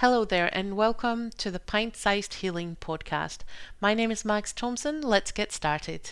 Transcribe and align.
Hello 0.00 0.26
there, 0.26 0.50
and 0.54 0.76
welcome 0.76 1.30
to 1.38 1.50
the 1.50 1.58
Pint 1.58 1.96
Sized 1.96 2.34
Healing 2.34 2.76
Podcast. 2.82 3.38
My 3.80 3.94
name 3.94 4.10
is 4.10 4.26
Max 4.26 4.52
Thompson. 4.52 5.00
Let's 5.00 5.32
get 5.32 5.52
started. 5.52 6.10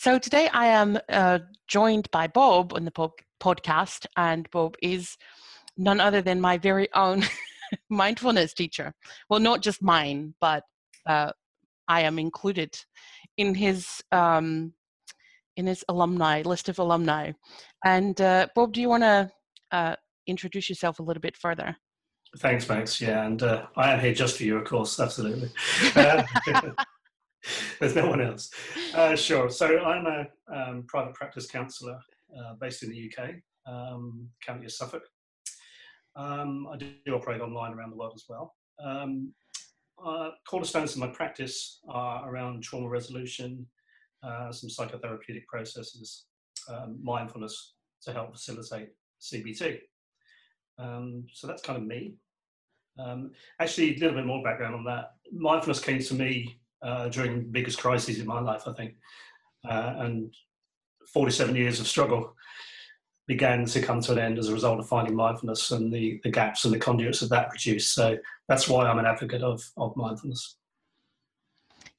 So 0.00 0.16
today 0.16 0.48
I 0.52 0.66
am 0.66 0.96
uh, 1.08 1.40
joined 1.66 2.08
by 2.12 2.28
Bob 2.28 2.72
on 2.72 2.84
the 2.84 2.92
po- 2.92 3.16
podcast, 3.40 4.06
and 4.16 4.48
Bob 4.52 4.76
is 4.80 5.16
none 5.76 5.98
other 5.98 6.22
than 6.22 6.40
my 6.40 6.56
very 6.56 6.86
own 6.94 7.24
mindfulness 7.90 8.54
teacher. 8.54 8.94
Well, 9.28 9.40
not 9.40 9.60
just 9.60 9.82
mine, 9.82 10.36
but 10.40 10.62
uh, 11.04 11.32
I 11.88 12.02
am 12.02 12.20
included 12.20 12.78
in 13.38 13.56
his 13.56 14.00
um, 14.12 14.72
in 15.56 15.66
his 15.66 15.84
alumni 15.88 16.42
list 16.42 16.68
of 16.68 16.78
alumni. 16.78 17.32
And 17.84 18.20
uh, 18.20 18.46
Bob, 18.54 18.74
do 18.74 18.80
you 18.80 18.88
want 18.88 19.02
to 19.02 19.32
uh, 19.72 19.96
introduce 20.28 20.68
yourself 20.68 21.00
a 21.00 21.02
little 21.02 21.20
bit 21.20 21.36
further? 21.36 21.76
Thanks, 22.36 22.68
Max. 22.68 23.00
Yeah, 23.00 23.26
and 23.26 23.42
uh, 23.42 23.66
I 23.74 23.94
am 23.94 23.98
here 23.98 24.14
just 24.14 24.36
for 24.36 24.44
you, 24.44 24.58
of 24.58 24.64
course. 24.64 25.00
Absolutely. 25.00 25.50
There's 27.80 27.94
no 27.94 28.08
one 28.08 28.20
else. 28.20 28.50
Uh, 28.94 29.16
sure. 29.16 29.50
So 29.50 29.78
I'm 29.78 30.06
a 30.06 30.26
um, 30.54 30.84
private 30.86 31.14
practice 31.14 31.46
counsellor 31.46 31.98
uh, 32.36 32.54
based 32.60 32.82
in 32.82 32.90
the 32.90 33.10
UK, 33.10 33.30
um, 33.66 34.28
County 34.44 34.66
of 34.66 34.72
Suffolk. 34.72 35.02
Um, 36.16 36.66
I 36.72 36.76
do 36.76 37.14
operate 37.14 37.40
online 37.40 37.74
around 37.74 37.90
the 37.90 37.96
world 37.96 38.12
as 38.14 38.24
well. 38.28 38.54
Um, 38.82 39.32
uh, 40.04 40.30
cornerstones 40.48 40.92
of 40.92 40.98
my 40.98 41.08
practice 41.08 41.80
are 41.88 42.28
around 42.28 42.62
trauma 42.62 42.88
resolution, 42.88 43.66
uh, 44.22 44.50
some 44.52 44.68
psychotherapeutic 44.68 45.46
processes, 45.46 46.26
um, 46.68 46.98
mindfulness 47.02 47.74
to 48.02 48.12
help 48.12 48.32
facilitate 48.32 48.90
CBT. 49.20 49.78
Um, 50.78 51.26
so 51.32 51.46
that's 51.46 51.62
kind 51.62 51.76
of 51.76 51.86
me. 51.86 52.14
actually, 53.60 53.96
a 53.96 53.98
little 53.98 54.16
bit 54.16 54.26
more 54.26 54.42
background 54.42 54.74
on 54.74 54.84
that. 54.84 55.12
Mindfulness 55.32 55.80
came 55.80 56.00
to 56.00 56.14
me 56.14 56.57
uh, 56.82 57.08
during 57.08 57.38
the 57.38 57.48
biggest 57.50 57.78
crises 57.78 58.18
in 58.18 58.26
my 58.26 58.40
life, 58.40 58.62
I 58.66 58.72
think. 58.72 58.94
Uh, 59.68 59.94
and 59.98 60.34
47 61.12 61.56
years 61.56 61.80
of 61.80 61.88
struggle 61.88 62.34
began 63.26 63.66
to 63.66 63.82
come 63.82 64.00
to 64.00 64.12
an 64.12 64.18
end 64.18 64.38
as 64.38 64.48
a 64.48 64.54
result 64.54 64.80
of 64.80 64.88
finding 64.88 65.14
mindfulness 65.14 65.70
and 65.70 65.92
the, 65.92 66.18
the 66.24 66.30
gaps 66.30 66.64
and 66.64 66.72
the 66.72 66.78
conduits 66.78 67.20
that 67.20 67.30
that 67.30 67.50
produced. 67.50 67.94
So 67.94 68.16
that's 68.48 68.68
why 68.68 68.86
I'm 68.86 68.98
an 68.98 69.06
advocate 69.06 69.42
of, 69.42 69.62
of 69.76 69.94
mindfulness. 69.96 70.56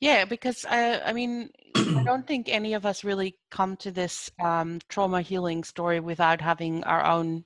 Yeah, 0.02 0.25
because 0.25 0.66
I, 0.67 0.99
I 1.02 1.14
mean, 1.14 1.52
I 1.75 2.03
don't 2.03 2.25
think 2.25 2.49
any 2.49 2.73
of 2.73 2.86
us 2.86 3.03
really 3.03 3.36
come 3.52 3.75
to 3.77 3.91
this 3.91 4.31
um, 4.41 4.80
trauma 4.88 5.21
healing 5.21 5.64
story 5.64 5.99
without 5.99 6.41
having 6.41 6.83
our 6.86 7.05
own 7.05 7.43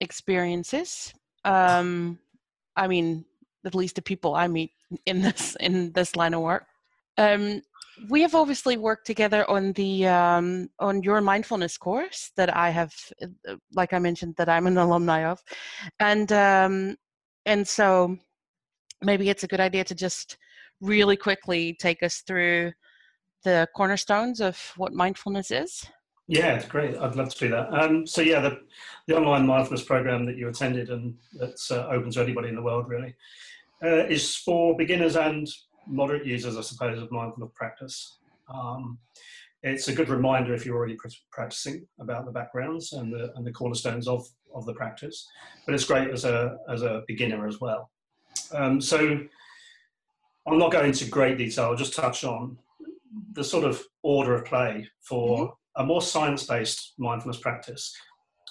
experiences. 0.00 1.12
Um, 1.44 2.18
I 2.74 2.88
mean, 2.88 3.24
at 3.64 3.74
least 3.74 3.96
the 3.96 4.02
people 4.02 4.34
I 4.34 4.46
meet 4.48 4.72
in 5.06 5.22
this 5.22 5.56
in 5.60 5.92
this 5.92 6.16
line 6.16 6.34
of 6.34 6.42
work. 6.42 6.66
Um, 7.16 7.62
we 8.08 8.22
have 8.22 8.34
obviously 8.34 8.76
worked 8.76 9.06
together 9.06 9.48
on 9.48 9.72
the 9.72 10.06
um, 10.06 10.68
on 10.80 11.02
your 11.02 11.20
mindfulness 11.20 11.76
course 11.76 12.32
that 12.36 12.54
I 12.54 12.70
have, 12.70 12.94
like 13.72 13.92
I 13.92 13.98
mentioned, 13.98 14.34
that 14.36 14.48
I'm 14.48 14.66
an 14.66 14.78
alumni 14.78 15.24
of, 15.24 15.42
and 16.00 16.30
um, 16.32 16.96
and 17.46 17.66
so 17.66 18.16
maybe 19.02 19.28
it's 19.28 19.44
a 19.44 19.48
good 19.48 19.60
idea 19.60 19.84
to 19.84 19.94
just 19.94 20.36
really 20.80 21.16
quickly 21.16 21.76
take 21.78 22.02
us 22.02 22.22
through 22.26 22.72
the 23.44 23.68
cornerstones 23.76 24.40
of 24.40 24.58
what 24.76 24.92
mindfulness 24.92 25.50
is. 25.50 25.86
Yeah, 26.26 26.54
it's 26.54 26.64
great. 26.64 26.96
I'd 26.96 27.16
love 27.16 27.28
to 27.34 27.38
do 27.38 27.50
that. 27.50 27.72
Um, 27.72 28.06
so 28.06 28.22
yeah, 28.22 28.40
the, 28.40 28.60
the 29.06 29.16
online 29.16 29.46
mindfulness 29.46 29.84
program 29.84 30.24
that 30.24 30.38
you 30.38 30.48
attended 30.48 30.88
and 30.88 31.14
that's 31.34 31.70
uh, 31.70 31.86
open 31.90 32.10
to 32.12 32.22
anybody 32.22 32.48
in 32.48 32.54
the 32.54 32.62
world 32.62 32.88
really 32.88 33.14
uh, 33.84 34.06
is 34.06 34.36
for 34.36 34.76
beginners 34.76 35.16
and 35.16 35.46
moderate 35.86 36.24
users, 36.24 36.56
I 36.56 36.62
suppose, 36.62 37.00
of 37.00 37.12
mindfulness 37.12 37.52
practice. 37.54 38.18
Um, 38.52 38.98
it's 39.62 39.88
a 39.88 39.94
good 39.94 40.08
reminder 40.08 40.54
if 40.54 40.64
you're 40.64 40.76
already 40.76 40.96
pr- 40.96 41.08
practicing 41.30 41.86
about 42.00 42.24
the 42.24 42.32
backgrounds 42.32 42.92
and 42.92 43.12
the, 43.12 43.32
and 43.36 43.46
the 43.46 43.52
cornerstones 43.52 44.08
of, 44.08 44.26
of 44.54 44.64
the 44.66 44.74
practice, 44.74 45.26
but 45.66 45.74
it's 45.74 45.84
great 45.84 46.10
as 46.10 46.24
a, 46.24 46.56
as 46.68 46.82
a 46.82 47.02
beginner 47.06 47.46
as 47.46 47.60
well. 47.60 47.90
Um, 48.52 48.80
so 48.80 49.20
I'll 50.46 50.58
not 50.58 50.72
go 50.72 50.82
into 50.82 51.06
great 51.06 51.38
detail, 51.38 51.64
I'll 51.64 51.76
just 51.76 51.94
touch 51.94 52.24
on 52.24 52.58
the 53.32 53.44
sort 53.44 53.64
of 53.64 53.82
order 54.02 54.34
of 54.34 54.44
play 54.44 54.88
for 55.00 55.38
mm-hmm. 55.38 55.82
a 55.82 55.86
more 55.86 56.02
science 56.02 56.44
based 56.44 56.94
mindfulness 56.98 57.40
practice. 57.40 57.94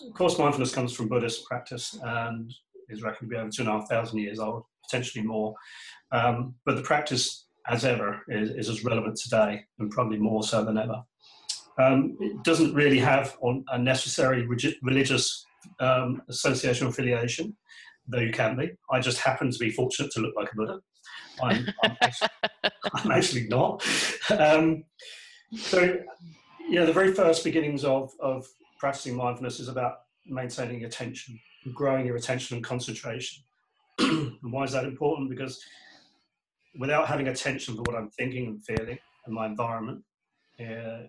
Of 0.07 0.13
course, 0.13 0.39
mindfulness 0.39 0.73
comes 0.73 0.94
from 0.94 1.07
Buddhist 1.07 1.45
practice 1.45 1.97
and 2.03 2.51
is 2.89 3.03
reckoned 3.03 3.29
to 3.29 3.35
be 3.35 3.39
over 3.39 3.50
two 3.50 3.61
and 3.61 3.69
a 3.69 3.73
half 3.73 3.89
thousand 3.89 4.19
years 4.19 4.39
old 4.39 4.63
potentially 4.83 5.23
more. 5.25 5.53
Um, 6.11 6.55
but 6.66 6.75
the 6.75 6.83
practice, 6.83 7.45
as 7.67 7.85
ever, 7.85 8.21
is, 8.27 8.51
is, 8.51 8.69
as 8.69 8.83
relevant 8.83 9.17
today 9.17 9.66
and 9.79 9.89
probably 9.89 10.17
more 10.17 10.44
so 10.44 10.63
than 10.63 10.77
ever. 10.77 11.03
Um, 11.79 12.16
it 12.19 12.44
doesn't 12.44 12.75
really 12.75 12.99
have 12.99 13.35
a 13.71 13.79
necessary 13.79 14.47
religious 14.83 15.45
um, 15.79 16.21
association 16.29 16.88
or 16.88 16.91
affiliation, 16.91 17.55
though 18.07 18.19
you 18.19 18.31
can 18.31 18.55
be. 18.55 18.71
I 18.91 18.99
just 18.99 19.19
happen 19.19 19.51
to 19.51 19.57
be 19.57 19.71
fortunate 19.71 20.11
to 20.11 20.21
look 20.21 20.35
like 20.35 20.51
a 20.51 20.55
Buddha. 20.55 20.79
I'm, 21.41 21.67
I'm, 21.83 21.97
actually, 22.01 22.29
I'm 22.94 23.11
actually, 23.11 23.47
not. 23.47 23.85
Um, 24.38 24.83
so, 25.55 25.97
you 26.59 26.75
know, 26.75 26.85
the 26.85 26.94
very 26.94 27.13
first 27.13 27.44
beginnings 27.44 27.83
of, 27.83 28.11
of 28.19 28.45
practicing 28.79 29.15
mindfulness 29.15 29.59
is 29.59 29.67
about 29.67 30.01
maintaining 30.25 30.85
attention, 30.85 31.39
growing 31.73 32.05
your 32.05 32.17
attention 32.17 32.57
and 32.57 32.63
concentration. 32.63 33.44
And 34.03 34.37
why 34.51 34.63
is 34.63 34.71
that 34.71 34.85
important? 34.85 35.29
Because 35.29 35.63
without 36.77 37.07
having 37.07 37.27
attention 37.27 37.75
for 37.75 37.81
what 37.83 37.95
I'm 37.95 38.09
thinking 38.09 38.47
and 38.47 38.65
feeling 38.65 38.97
and 39.25 39.33
my 39.33 39.45
environment, 39.45 40.03
uh, 40.59 41.07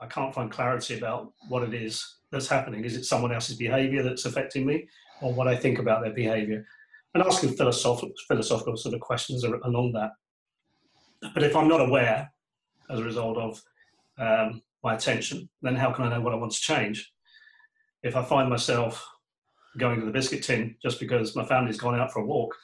I 0.00 0.06
can't 0.08 0.34
find 0.34 0.50
clarity 0.50 0.96
about 0.96 1.32
what 1.48 1.62
it 1.62 1.74
is 1.74 2.16
that's 2.32 2.48
happening. 2.48 2.84
Is 2.84 2.96
it 2.96 3.04
someone 3.04 3.32
else's 3.32 3.56
behavior 3.56 4.02
that's 4.02 4.24
affecting 4.24 4.66
me 4.66 4.88
or 5.20 5.32
what 5.32 5.48
I 5.48 5.56
think 5.56 5.78
about 5.78 6.02
their 6.02 6.12
behavior? 6.12 6.64
And 7.14 7.22
asking 7.22 7.56
philosophical, 7.56 8.14
philosophical 8.28 8.76
sort 8.76 8.94
of 8.94 9.00
questions 9.00 9.44
along 9.44 9.92
that. 9.92 10.12
But 11.34 11.42
if 11.42 11.56
I'm 11.56 11.68
not 11.68 11.80
aware 11.80 12.32
as 12.88 13.00
a 13.00 13.04
result 13.04 13.36
of 13.36 13.62
um, 14.18 14.62
my 14.82 14.94
attention, 14.94 15.48
then 15.60 15.74
how 15.74 15.92
can 15.92 16.04
I 16.04 16.10
know 16.10 16.20
what 16.20 16.32
I 16.32 16.36
want 16.36 16.52
to 16.52 16.60
change? 16.60 17.12
If 18.02 18.16
I 18.16 18.22
find 18.22 18.48
myself 18.48 19.06
going 19.78 20.00
to 20.00 20.06
the 20.06 20.12
biscuit 20.12 20.42
tin 20.42 20.76
just 20.82 20.98
because 21.00 21.36
my 21.36 21.44
family's 21.44 21.78
gone 21.78 21.98
out 21.98 22.12
for 22.12 22.20
a 22.20 22.26
walk 22.26 22.56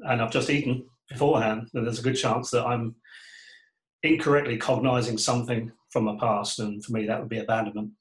and 0.00 0.20
I've 0.20 0.30
just 0.30 0.50
eaten 0.50 0.84
beforehand, 1.08 1.68
then 1.72 1.84
there's 1.84 1.98
a 1.98 2.02
good 2.02 2.16
chance 2.16 2.50
that 2.50 2.66
I'm 2.66 2.94
incorrectly 4.02 4.56
cognizing 4.56 5.18
something 5.18 5.72
from 5.90 6.04
my 6.04 6.16
past. 6.18 6.58
And 6.58 6.84
for 6.84 6.92
me, 6.92 7.06
that 7.06 7.20
would 7.20 7.28
be 7.28 7.38
abandonment. 7.38 7.92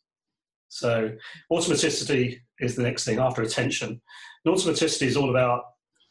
So, 0.69 1.11
automaticity 1.51 2.39
is 2.59 2.75
the 2.75 2.83
next 2.83 3.05
thing 3.05 3.19
after 3.19 3.41
attention. 3.41 4.01
And 4.43 4.55
automaticity 4.55 5.07
is 5.07 5.15
all 5.17 5.29
about 5.29 5.63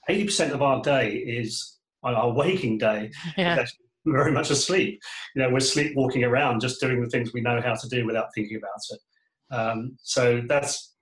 80% 0.08 0.52
of 0.52 0.62
our 0.62 0.80
day 0.82 1.12
is 1.12 1.78
our 2.02 2.32
waking 2.32 2.78
day. 2.78 3.10
Yeah. 3.36 3.64
very 4.06 4.32
much 4.32 4.50
asleep. 4.50 5.00
You 5.34 5.42
know, 5.42 5.50
we're 5.50 5.60
sleepwalking 5.60 6.24
around 6.24 6.60
just 6.60 6.78
doing 6.78 7.00
the 7.00 7.08
things 7.08 7.32
we 7.32 7.40
know 7.40 7.60
how 7.62 7.74
to 7.74 7.88
do 7.88 8.04
without 8.04 8.28
thinking 8.34 8.58
about 8.58 8.80
it. 8.90 9.54
Um, 9.54 9.96
so 10.02 10.42
that's 10.46 10.93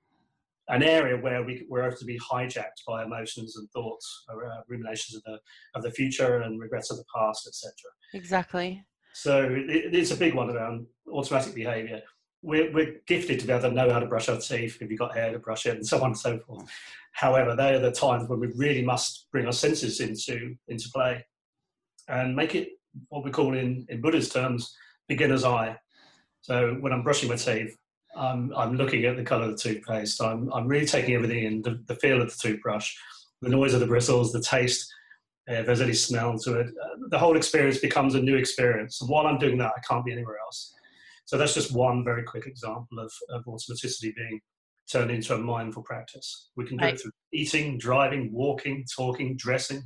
an 0.69 0.83
area 0.83 1.17
where 1.17 1.43
we, 1.43 1.67
we're 1.69 1.87
able 1.87 1.97
to 1.97 2.05
be 2.05 2.19
hijacked 2.19 2.85
by 2.87 3.05
emotions 3.05 3.57
and 3.57 3.69
thoughts, 3.71 4.25
uh, 4.31 4.61
ruminations 4.69 5.17
of 5.17 5.23
the 5.25 5.39
of 5.75 5.83
the 5.83 5.91
future 5.91 6.41
and 6.43 6.61
regrets 6.61 6.91
of 6.91 6.97
the 6.97 7.05
past, 7.15 7.47
etc. 7.47 7.73
Exactly. 8.15 8.85
So 9.13 9.43
it, 9.45 9.95
it's 9.95 10.13
a 10.13 10.17
big 10.17 10.35
one 10.35 10.51
around 10.51 10.87
automatic 11.11 11.55
behaviour. 11.55 12.01
We're, 12.43 12.73
we're 12.73 12.97
gifted 13.07 13.39
to 13.41 13.47
be 13.47 13.53
able 13.53 13.69
to 13.69 13.75
know 13.75 13.93
how 13.93 14.01
to 14.01 14.07
brush 14.07 14.29
our 14.29 14.39
teeth 14.39 14.79
if 14.81 14.91
you've 14.91 14.99
got 14.99 15.15
hair 15.15 15.33
to 15.33 15.39
brush 15.39 15.67
it, 15.67 15.77
and 15.77 15.87
so 15.87 15.99
on 15.99 16.07
and 16.07 16.19
so 16.19 16.39
forth. 16.41 16.69
However, 17.13 17.55
they 17.55 17.75
are 17.75 17.79
the 17.79 17.93
times 17.93 18.29
when 18.29 18.41
we 18.41 18.49
really 18.57 18.85
must 18.85 19.29
bring 19.31 19.47
our 19.47 19.53
senses 19.53 20.01
into 20.01 20.57
into 20.69 20.89
play 20.91 21.25
and 22.09 22.35
make 22.35 22.55
it 22.55 22.71
what 23.09 23.25
we 23.25 23.31
call 23.31 23.55
in 23.55 23.87
in 23.89 24.01
Buddhist 24.01 24.33
terms 24.33 24.75
beginner's 25.09 25.45
eye. 25.45 25.77
So 26.41 26.75
when 26.81 26.93
I'm 26.93 27.03
brushing 27.03 27.29
my 27.29 27.37
teeth, 27.37 27.77
I'm, 28.17 28.53
I'm 28.57 28.77
looking 28.77 29.05
at 29.05 29.17
the 29.17 29.25
color 29.25 29.45
of 29.45 29.53
the 29.53 29.57
toothpaste. 29.57 30.23
I'm, 30.23 30.53
I'm 30.53 30.67
really 30.67 30.87
taking 30.87 31.15
everything 31.15 31.45
in 31.45 31.63
the, 31.63 31.83
the 31.87 31.97
feel 31.97 32.21
of 32.21 32.29
the 32.29 32.37
toothbrush, 32.37 32.95
the 33.41 33.49
noise 33.49 33.75
of 33.75 33.81
the 33.81 33.87
bristles, 33.87 34.33
the 34.33 34.43
taste, 34.43 34.93
if 35.47 35.67
there's 35.67 35.81
any 35.81 35.93
smell 35.93 36.39
to 36.39 36.61
it, 36.61 36.67
uh, 36.69 36.97
the 37.09 37.19
whole 37.19 37.37
experience 37.37 37.79
becomes 37.79 38.15
a 38.15 38.23
new 38.23 38.37
experience. 38.37 39.01
And 39.01 39.11
while 39.11 39.27
I'm 39.27 39.39
doing 39.39 39.59
that, 39.59 39.73
I 39.77 39.81
can't 39.89 40.05
be 40.05 40.13
anywhere 40.13 40.37
else. 40.45 40.73
So 41.25 41.37
that's 41.37 41.55
just 41.55 41.75
one 41.75 42.05
very 42.05 42.23
quick 42.23 42.47
example 42.47 42.99
of, 42.99 43.13
of 43.31 43.45
automaticity 43.47 44.15
being 44.15 44.41
turned 44.91 45.11
into 45.11 45.35
a 45.35 45.39
mindful 45.39 45.83
practice. 45.83 46.51
We 46.57 46.67
can 46.67 46.77
do 46.77 46.85
right. 46.85 46.95
it 46.95 47.01
through 47.01 47.13
eating, 47.33 47.79
driving, 47.79 48.33
walking, 48.33 48.85
talking, 48.95 49.37
dressing. 49.37 49.83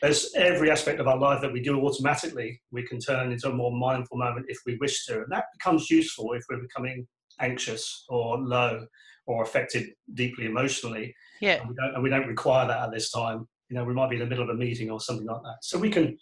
There's 0.00 0.32
every 0.34 0.70
aspect 0.70 1.00
of 1.00 1.08
our 1.08 1.18
life 1.18 1.40
that 1.40 1.52
we 1.52 1.62
do 1.62 1.80
automatically, 1.80 2.60
we 2.70 2.86
can 2.86 3.00
turn 3.00 3.32
into 3.32 3.48
a 3.48 3.54
more 3.54 3.72
mindful 3.72 4.18
moment 4.18 4.46
if 4.48 4.58
we 4.66 4.76
wish 4.76 5.06
to. 5.06 5.14
And 5.22 5.30
that 5.30 5.46
becomes 5.58 5.90
useful 5.90 6.32
if 6.34 6.44
we're 6.50 6.60
becoming 6.60 7.06
anxious 7.40 8.04
or 8.08 8.38
low 8.38 8.86
or 9.26 9.42
affected 9.42 9.88
deeply 10.14 10.46
emotionally. 10.46 11.14
Yeah. 11.40 11.60
And 11.60 11.70
we 11.70 11.74
don't, 11.74 11.94
and 11.94 12.02
we 12.02 12.10
don't 12.10 12.26
require 12.26 12.66
that 12.68 12.82
at 12.82 12.92
this 12.92 13.10
time. 13.10 13.48
You 13.68 13.76
know, 13.76 13.84
we 13.84 13.94
might 13.94 14.10
be 14.10 14.16
in 14.16 14.20
the 14.20 14.26
middle 14.26 14.44
of 14.44 14.50
a 14.50 14.58
meeting 14.58 14.90
or 14.90 15.00
something 15.00 15.26
like 15.26 15.42
that. 15.42 15.56
So 15.62 15.78
we 15.78 15.90
can 15.90 16.18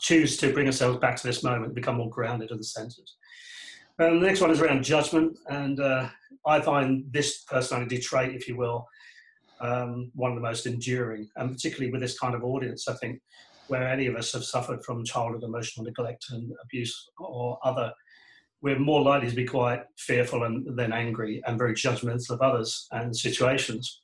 choose 0.00 0.36
to 0.38 0.52
bring 0.52 0.66
ourselves 0.66 0.98
back 0.98 1.16
to 1.16 1.26
this 1.26 1.42
moment, 1.42 1.74
become 1.74 1.96
more 1.96 2.10
grounded 2.10 2.50
and 2.50 2.64
centered. 2.64 3.08
And 3.98 4.20
the 4.20 4.26
next 4.26 4.40
one 4.40 4.50
is 4.50 4.60
around 4.60 4.82
judgment. 4.82 5.38
And 5.48 5.78
uh, 5.78 6.08
I 6.46 6.60
find 6.60 7.04
this 7.10 7.42
personality 7.44 7.98
trait, 7.98 8.34
if 8.34 8.48
you 8.48 8.56
will, 8.56 8.86
um, 9.60 10.10
one 10.14 10.32
of 10.32 10.36
the 10.36 10.42
most 10.42 10.66
enduring, 10.66 11.28
and 11.36 11.52
particularly 11.52 11.92
with 11.92 12.00
this 12.00 12.18
kind 12.18 12.34
of 12.34 12.42
audience, 12.42 12.88
I 12.88 12.94
think, 12.94 13.20
where 13.68 13.86
any 13.86 14.06
of 14.06 14.16
us 14.16 14.32
have 14.32 14.44
suffered 14.44 14.84
from 14.84 15.04
childhood 15.04 15.44
emotional 15.44 15.86
neglect 15.86 16.26
and 16.30 16.52
abuse 16.64 17.10
or 17.18 17.58
other, 17.62 17.92
we're 18.62 18.78
more 18.78 19.02
likely 19.02 19.28
to 19.28 19.36
be 19.36 19.44
quite 19.44 19.82
fearful 19.98 20.44
and 20.44 20.78
then 20.78 20.92
angry 20.92 21.42
and 21.46 21.58
very 21.58 21.74
judgmental 21.74 22.30
of 22.30 22.40
others 22.40 22.86
and 22.92 23.14
situations. 23.14 24.02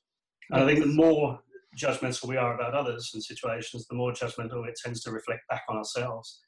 And 0.50 0.62
I 0.62 0.66
think 0.66 0.80
the 0.80 0.86
more 0.86 1.40
judgmental 1.78 2.28
we 2.28 2.36
are 2.36 2.54
about 2.54 2.74
others 2.74 3.12
and 3.14 3.22
situations, 3.22 3.86
the 3.86 3.94
more 3.94 4.12
judgmental 4.12 4.66
it 4.66 4.78
tends 4.82 5.00
to 5.02 5.12
reflect 5.12 5.46
back 5.48 5.62
on 5.68 5.76
ourselves. 5.76 6.40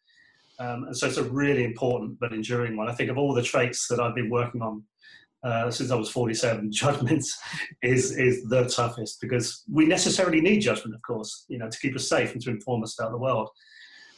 Um, 0.59 0.85
and 0.85 0.97
so 0.97 1.07
it's 1.07 1.17
a 1.17 1.25
really 1.25 1.65
important 1.65 2.19
but 2.19 2.33
enduring 2.33 2.77
one. 2.77 2.89
I 2.89 2.95
think 2.95 3.11
of 3.11 3.17
all 3.17 3.33
the 3.33 3.43
traits 3.43 3.87
that 3.89 4.01
I've 4.01 4.15
been 4.15 4.29
working 4.29 4.61
on 4.61 4.83
uh, 5.43 5.71
since 5.71 5.91
I 5.91 5.95
was 5.95 6.11
47, 6.11 6.71
judgment 6.73 7.25
is 7.83 8.17
is 8.17 8.45
the 8.45 8.65
toughest 8.65 9.21
because 9.21 9.63
we 9.73 9.87
necessarily 9.87 10.41
need 10.41 10.61
judgment, 10.61 10.95
of 10.95 11.03
course, 11.03 11.47
you 11.49 11.59
know, 11.59 11.71
to 11.71 11.79
keep 11.79 11.97
us 11.97 12.09
safe 12.09 12.33
and 12.33 12.43
to 12.43 12.51
inform 12.51 12.83
us 12.83 12.99
about 12.99 13.13
the 13.13 13.19
world. 13.19 13.49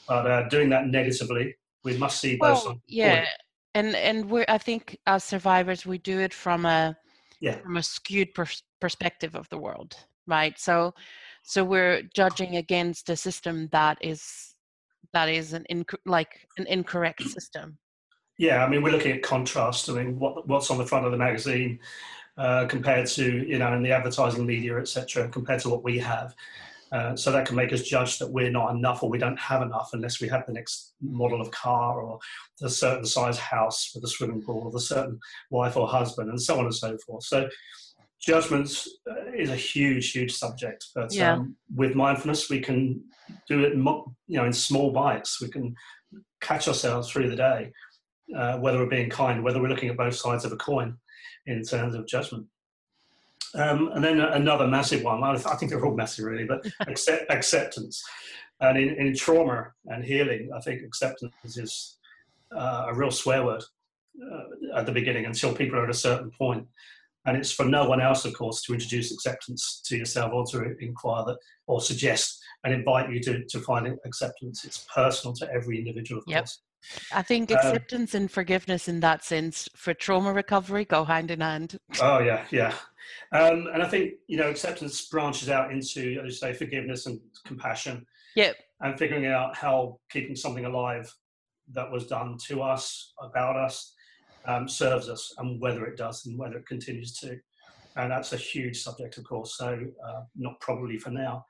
But 0.09 0.27
uh, 0.29 0.49
doing 0.49 0.69
that 0.71 0.89
negatively, 0.89 1.55
we 1.85 1.97
must 1.97 2.21
see 2.21 2.37
both. 2.37 2.65
Well, 2.65 2.83
yeah, 2.89 3.27
and 3.75 3.95
and 3.95 4.31
we 4.31 4.45
I 4.49 4.59
think 4.59 4.99
as 5.07 5.25
survivors, 5.25 5.87
we 5.87 5.99
do 5.99 6.21
it 6.21 6.35
from 6.35 6.67
a 6.67 6.97
yeah. 7.41 7.59
from 7.61 7.77
a 7.77 7.83
skewed 7.83 8.35
pers- 8.35 8.63
perspective 8.81 9.35
of 9.35 9.49
the 9.49 9.59
world, 9.59 9.97
right? 10.27 10.59
So 10.59 10.95
so 11.43 11.65
we're 11.65 12.03
judging 12.15 12.57
against 12.57 13.11
a 13.11 13.17
system 13.17 13.69
that 13.73 13.99
is 14.01 14.55
that 15.13 15.29
is 15.29 15.53
an 15.53 15.65
inc- 15.71 16.07
like 16.07 16.47
an 16.59 16.67
incorrect 16.67 17.23
system 17.29 17.79
yeah, 18.39 18.65
I 18.65 18.69
mean, 18.69 18.83
we're 18.83 18.93
looking 18.93 19.13
at 19.13 19.23
contrast. 19.23 19.89
I 19.89 19.93
mean, 19.93 20.19
what, 20.19 20.49
what's 20.49 20.71
on 20.71 20.79
the 20.79 20.87
front 20.87 21.07
of 21.07 21.13
the 21.13 21.19
magazine 21.19 21.79
uh, 22.37 22.67
compared 22.67 23.07
to, 23.09 23.47
you 23.47 23.59
know, 23.59 23.73
in 23.75 23.83
the 23.83 23.93
advertising 23.93 24.47
media, 24.47 24.79
etc., 24.79 25.29
compared 25.29 25.61
to 25.61 25.69
what 25.69 25.85
we 25.85 25.99
have. 25.99 26.35
Uh, 26.93 27.17
so 27.17 27.33
that 27.33 27.47
can 27.47 27.57
make 27.57 27.73
us 27.73 27.83
judge 27.83 28.19
that 28.19 28.31
we're 28.31 28.51
not 28.51 28.75
enough 28.75 29.03
or 29.03 29.09
we 29.09 29.17
don't 29.17 29.39
have 29.39 29.63
enough 29.63 29.91
unless 29.95 30.21
we 30.21 30.29
have 30.29 30.45
the 30.47 30.53
next 30.53 30.93
model 31.01 31.41
of 31.41 31.51
car 31.51 32.03
or 32.03 32.19
the 32.61 32.69
certain 32.69 33.07
size 33.07 33.39
house 33.39 33.93
with 33.95 34.05
a 34.05 34.09
swimming 34.09 34.43
pool 34.43 34.65
or 34.65 34.71
the 34.71 34.79
certain 34.79 35.19
wife 35.51 35.75
or 35.75 35.89
husband 35.89 36.29
and 36.29 36.41
so 36.41 36.59
on 36.59 36.67
and 36.67 36.75
so 36.75 36.99
forth. 37.07 37.25
So 37.25 37.49
judgments 38.21 38.87
uh, 39.11 39.33
is 39.35 39.49
a 39.49 39.57
huge, 39.57 40.13
huge 40.13 40.33
subject. 40.33 40.85
But 40.95 41.15
yeah. 41.15 41.33
um, 41.33 41.57
with 41.75 41.95
mindfulness, 41.95 42.51
we 42.51 42.61
can 42.61 43.03
do 43.49 43.65
it, 43.65 43.73
you 43.73 44.37
know, 44.37 44.45
in 44.45 44.53
small 44.53 44.93
bites. 44.93 45.41
We 45.41 45.49
can 45.49 45.75
catch 46.43 46.69
ourselves 46.69 47.11
through 47.11 47.31
the 47.31 47.37
day 47.37 47.73
uh, 48.37 48.59
whether 48.59 48.79
we're 48.79 48.87
being 48.87 49.11
kind, 49.11 49.43
whether 49.43 49.61
we're 49.61 49.69
looking 49.69 49.89
at 49.89 49.97
both 49.97 50.15
sides 50.15 50.45
of 50.45 50.53
a 50.53 50.57
coin 50.57 50.97
in 51.47 51.63
terms 51.63 51.95
of 51.95 52.07
judgment. 52.07 52.47
Um, 53.55 53.91
and 53.95 54.03
then 54.03 54.21
another 54.21 54.67
massive 54.67 55.03
one, 55.03 55.23
I 55.23 55.37
think 55.37 55.71
they're 55.71 55.85
all 55.85 55.95
massive 55.95 56.25
really, 56.25 56.45
but 56.45 56.67
accept, 56.89 57.31
acceptance. 57.31 58.03
And 58.61 58.79
in, 58.79 58.91
in, 58.95 59.15
trauma 59.15 59.73
and 59.87 60.05
healing, 60.05 60.51
I 60.55 60.61
think 60.61 60.83
acceptance 60.83 61.35
is 61.57 61.99
uh, 62.57 62.87
a 62.89 62.95
real 62.95 63.11
swear 63.11 63.45
word 63.45 63.63
uh, 64.23 64.79
at 64.79 64.87
the 64.87 64.93
beginning 64.93 65.27
until 65.27 65.55
people 65.55 65.79
are 65.79 65.85
at 65.85 65.91
a 65.91 65.95
certain 65.95 66.31
point. 66.31 66.67
And 67.25 67.37
it's 67.37 67.53
for 67.53 67.65
no 67.65 67.89
one 67.89 68.01
else, 68.01 68.25
of 68.25 68.35
course, 68.35 68.63
to 68.63 68.73
introduce 68.73 69.13
acceptance 69.13 69.81
to 69.87 69.97
yourself 69.97 70.33
or 70.33 70.45
to 70.47 70.77
inquire 70.81 71.25
that 71.27 71.39
or 71.67 71.81
suggest 71.81 72.43
and 72.65 72.73
invite 72.73 73.11
you 73.11 73.21
to, 73.21 73.45
to 73.45 73.61
find 73.61 73.97
acceptance. 74.05 74.65
It's 74.65 74.87
personal 74.95 75.35
to 75.37 75.51
every 75.53 75.79
individual, 75.79 76.21
of 76.21 76.25
yep. 76.29 76.43
course. 76.43 76.61
I 77.13 77.23
think 77.23 77.51
um, 77.51 77.59
acceptance 77.59 78.15
um, 78.15 78.23
and 78.23 78.31
forgiveness 78.31 78.89
in 78.89 79.01
that 79.01 79.25
sense 79.25 79.69
for 79.77 79.95
trauma 79.95 80.33
recovery 80.33 80.85
go 80.85 81.05
hand 81.05 81.31
in 81.31 81.41
hand. 81.41 81.79
Oh 82.01 82.19
yeah, 82.19 82.45
yeah. 82.51 82.75
Um, 83.33 83.69
and 83.73 83.83
I 83.83 83.89
think 83.89 84.15
you 84.27 84.37
know 84.37 84.51
acceptance 84.51 85.07
branches 85.09 85.49
out 85.49 85.73
into, 85.73 86.21
as 86.21 86.25
you 86.25 86.31
say, 86.31 86.53
forgiveness 86.53 87.07
and 87.07 87.21
compassion. 87.47 88.07
Yep. 88.37 88.57
And 88.81 88.99
figuring 88.99 89.27
out 89.27 89.57
how 89.57 90.01
keeping 90.11 90.35
something 90.35 90.65
alive 90.65 91.13
that 91.73 91.91
was 91.91 92.07
done 92.07 92.37
to 92.49 92.63
us 92.63 93.13
about 93.21 93.57
us 93.57 93.95
um, 94.47 94.69
serves 94.69 95.09
us, 95.09 95.35
and 95.39 95.61
whether 95.61 95.85
it 95.87 95.97
does 95.97 96.27
and 96.27 96.39
whether 96.39 96.57
it 96.57 96.67
continues 96.67 97.17
to. 97.19 97.39
And 97.97 98.11
that's 98.11 98.33
a 98.33 98.39
huge 98.39 98.83
subject, 98.83 99.19
of 99.19 99.25
course. 99.25 99.57
So 99.57 99.79
uh, 100.07 100.23
not 100.35 100.59
probably 100.61 100.99
for 100.99 101.11
now. 101.11 101.45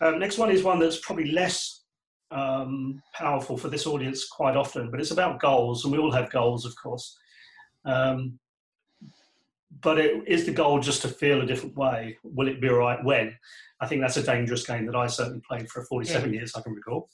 Um, 0.00 0.18
next 0.18 0.38
one 0.38 0.50
is 0.50 0.62
one 0.62 0.78
that's 0.78 1.00
probably 1.00 1.30
less 1.32 1.82
um, 2.30 3.02
powerful 3.12 3.56
for 3.56 3.68
this 3.68 3.86
audience 3.86 4.28
quite 4.28 4.56
often, 4.56 4.90
but 4.90 5.00
it's 5.00 5.10
about 5.10 5.40
goals, 5.40 5.84
and 5.84 5.92
we 5.92 5.98
all 5.98 6.12
have 6.12 6.30
goals, 6.30 6.64
of 6.64 6.74
course. 6.82 7.16
Um, 7.84 8.38
but 9.80 9.98
it, 9.98 10.22
is 10.26 10.44
the 10.44 10.52
goal 10.52 10.80
just 10.80 11.02
to 11.02 11.08
feel 11.08 11.40
a 11.40 11.46
different 11.46 11.76
way? 11.76 12.18
Will 12.22 12.48
it 12.48 12.60
be 12.60 12.68
all 12.68 12.76
right 12.76 13.02
when? 13.04 13.36
I 13.80 13.86
think 13.86 14.00
that's 14.00 14.16
a 14.16 14.22
dangerous 14.22 14.66
game 14.66 14.86
that 14.86 14.96
I 14.96 15.06
certainly 15.06 15.42
played 15.48 15.68
for 15.68 15.84
47 15.84 16.32
yeah. 16.32 16.40
years, 16.40 16.52
I 16.54 16.60
can 16.60 16.72
recall. 16.72 17.08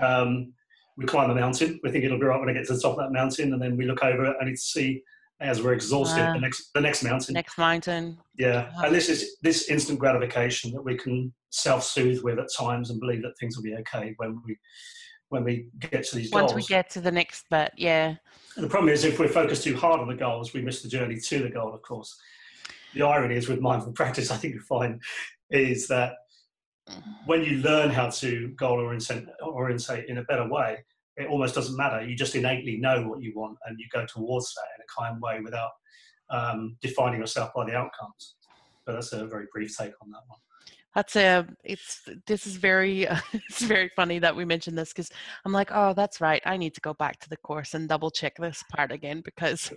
Um, 0.00 0.52
we 0.96 1.04
climb 1.04 1.30
a 1.30 1.34
mountain, 1.34 1.78
we 1.82 1.90
think 1.90 2.04
it'll 2.04 2.18
be 2.18 2.24
right 2.24 2.40
when 2.40 2.48
I 2.48 2.52
get 2.52 2.66
to 2.66 2.74
the 2.74 2.80
top 2.80 2.92
of 2.92 2.98
that 2.98 3.12
mountain, 3.12 3.52
and 3.52 3.62
then 3.62 3.76
we 3.76 3.84
look 3.84 4.02
over 4.02 4.24
and 4.24 4.48
it's 4.48 4.72
see 4.72 5.02
as 5.40 5.62
we're 5.62 5.72
exhausted 5.72 6.20
the 6.34 6.40
next 6.40 6.70
the 6.74 6.80
next 6.80 7.02
mountain 7.02 7.34
next 7.34 7.58
mountain 7.58 8.18
yeah 8.36 8.70
and 8.78 8.94
this 8.94 9.08
is 9.08 9.36
this 9.42 9.70
instant 9.70 9.98
gratification 9.98 10.72
that 10.72 10.82
we 10.82 10.96
can 10.96 11.32
self-soothe 11.50 12.22
with 12.22 12.38
at 12.38 12.48
times 12.58 12.90
and 12.90 13.00
believe 13.00 13.22
that 13.22 13.32
things 13.38 13.56
will 13.56 13.62
be 13.62 13.76
okay 13.76 14.14
when 14.16 14.40
we 14.44 14.56
when 15.30 15.44
we 15.44 15.66
get 15.78 16.04
to 16.04 16.16
these 16.16 16.30
once 16.30 16.52
goals. 16.52 16.54
we 16.54 16.74
get 16.74 16.88
to 16.90 17.00
the 17.00 17.10
next 17.10 17.48
bit 17.50 17.72
yeah 17.76 18.14
and 18.56 18.64
the 18.64 18.68
problem 18.68 18.92
is 18.92 19.04
if 19.04 19.18
we 19.18 19.28
focus 19.28 19.62
too 19.62 19.76
hard 19.76 20.00
on 20.00 20.08
the 20.08 20.14
goals 20.14 20.52
we 20.52 20.62
miss 20.62 20.82
the 20.82 20.88
journey 20.88 21.18
to 21.18 21.42
the 21.42 21.50
goal 21.50 21.74
of 21.74 21.82
course 21.82 22.18
the 22.94 23.02
irony 23.02 23.36
is 23.36 23.48
with 23.48 23.60
mindful 23.60 23.92
practice 24.00 24.30
i 24.30 24.36
think 24.36 24.54
you 24.54 24.60
find 24.60 25.00
is 25.50 25.86
that 25.88 26.14
when 27.26 27.44
you 27.44 27.58
learn 27.58 27.90
how 27.90 28.08
to 28.08 28.48
goal 28.56 28.78
orientate 28.80 30.06
in 30.08 30.18
a 30.18 30.22
better 30.24 30.48
way 30.48 30.78
it 31.18 31.28
almost 31.28 31.54
doesn't 31.54 31.76
matter. 31.76 32.06
You 32.06 32.14
just 32.14 32.34
innately 32.36 32.78
know 32.78 33.06
what 33.06 33.20
you 33.20 33.32
want 33.34 33.58
and 33.66 33.78
you 33.78 33.86
go 33.92 34.06
towards 34.06 34.54
that 34.54 34.68
in 34.76 34.82
a 34.82 35.08
kind 35.08 35.20
way 35.20 35.40
without 35.42 35.70
um, 36.30 36.76
defining 36.80 37.20
yourself 37.20 37.50
by 37.54 37.64
the 37.64 37.74
outcomes. 37.74 38.36
But 38.86 38.92
that's 38.92 39.12
a 39.12 39.26
very 39.26 39.46
brief 39.52 39.76
take 39.76 39.92
on 40.00 40.10
that 40.10 40.22
one. 40.28 40.38
That's 40.94 41.16
a 41.16 41.46
it's 41.64 42.08
this 42.26 42.46
is 42.46 42.56
very 42.56 43.06
uh, 43.06 43.18
it's 43.32 43.62
very 43.62 43.90
funny 43.94 44.18
that 44.18 44.34
we 44.34 44.44
mentioned 44.44 44.76
this 44.76 44.92
because 44.92 45.10
I'm 45.44 45.52
like 45.52 45.70
oh 45.72 45.92
that's 45.94 46.20
right 46.20 46.42
I 46.44 46.56
need 46.56 46.74
to 46.74 46.80
go 46.80 46.94
back 46.94 47.20
to 47.20 47.28
the 47.28 47.36
course 47.36 47.74
and 47.74 47.88
double 47.88 48.10
check 48.10 48.36
this 48.38 48.64
part 48.74 48.90
again 48.90 49.22
because 49.24 49.72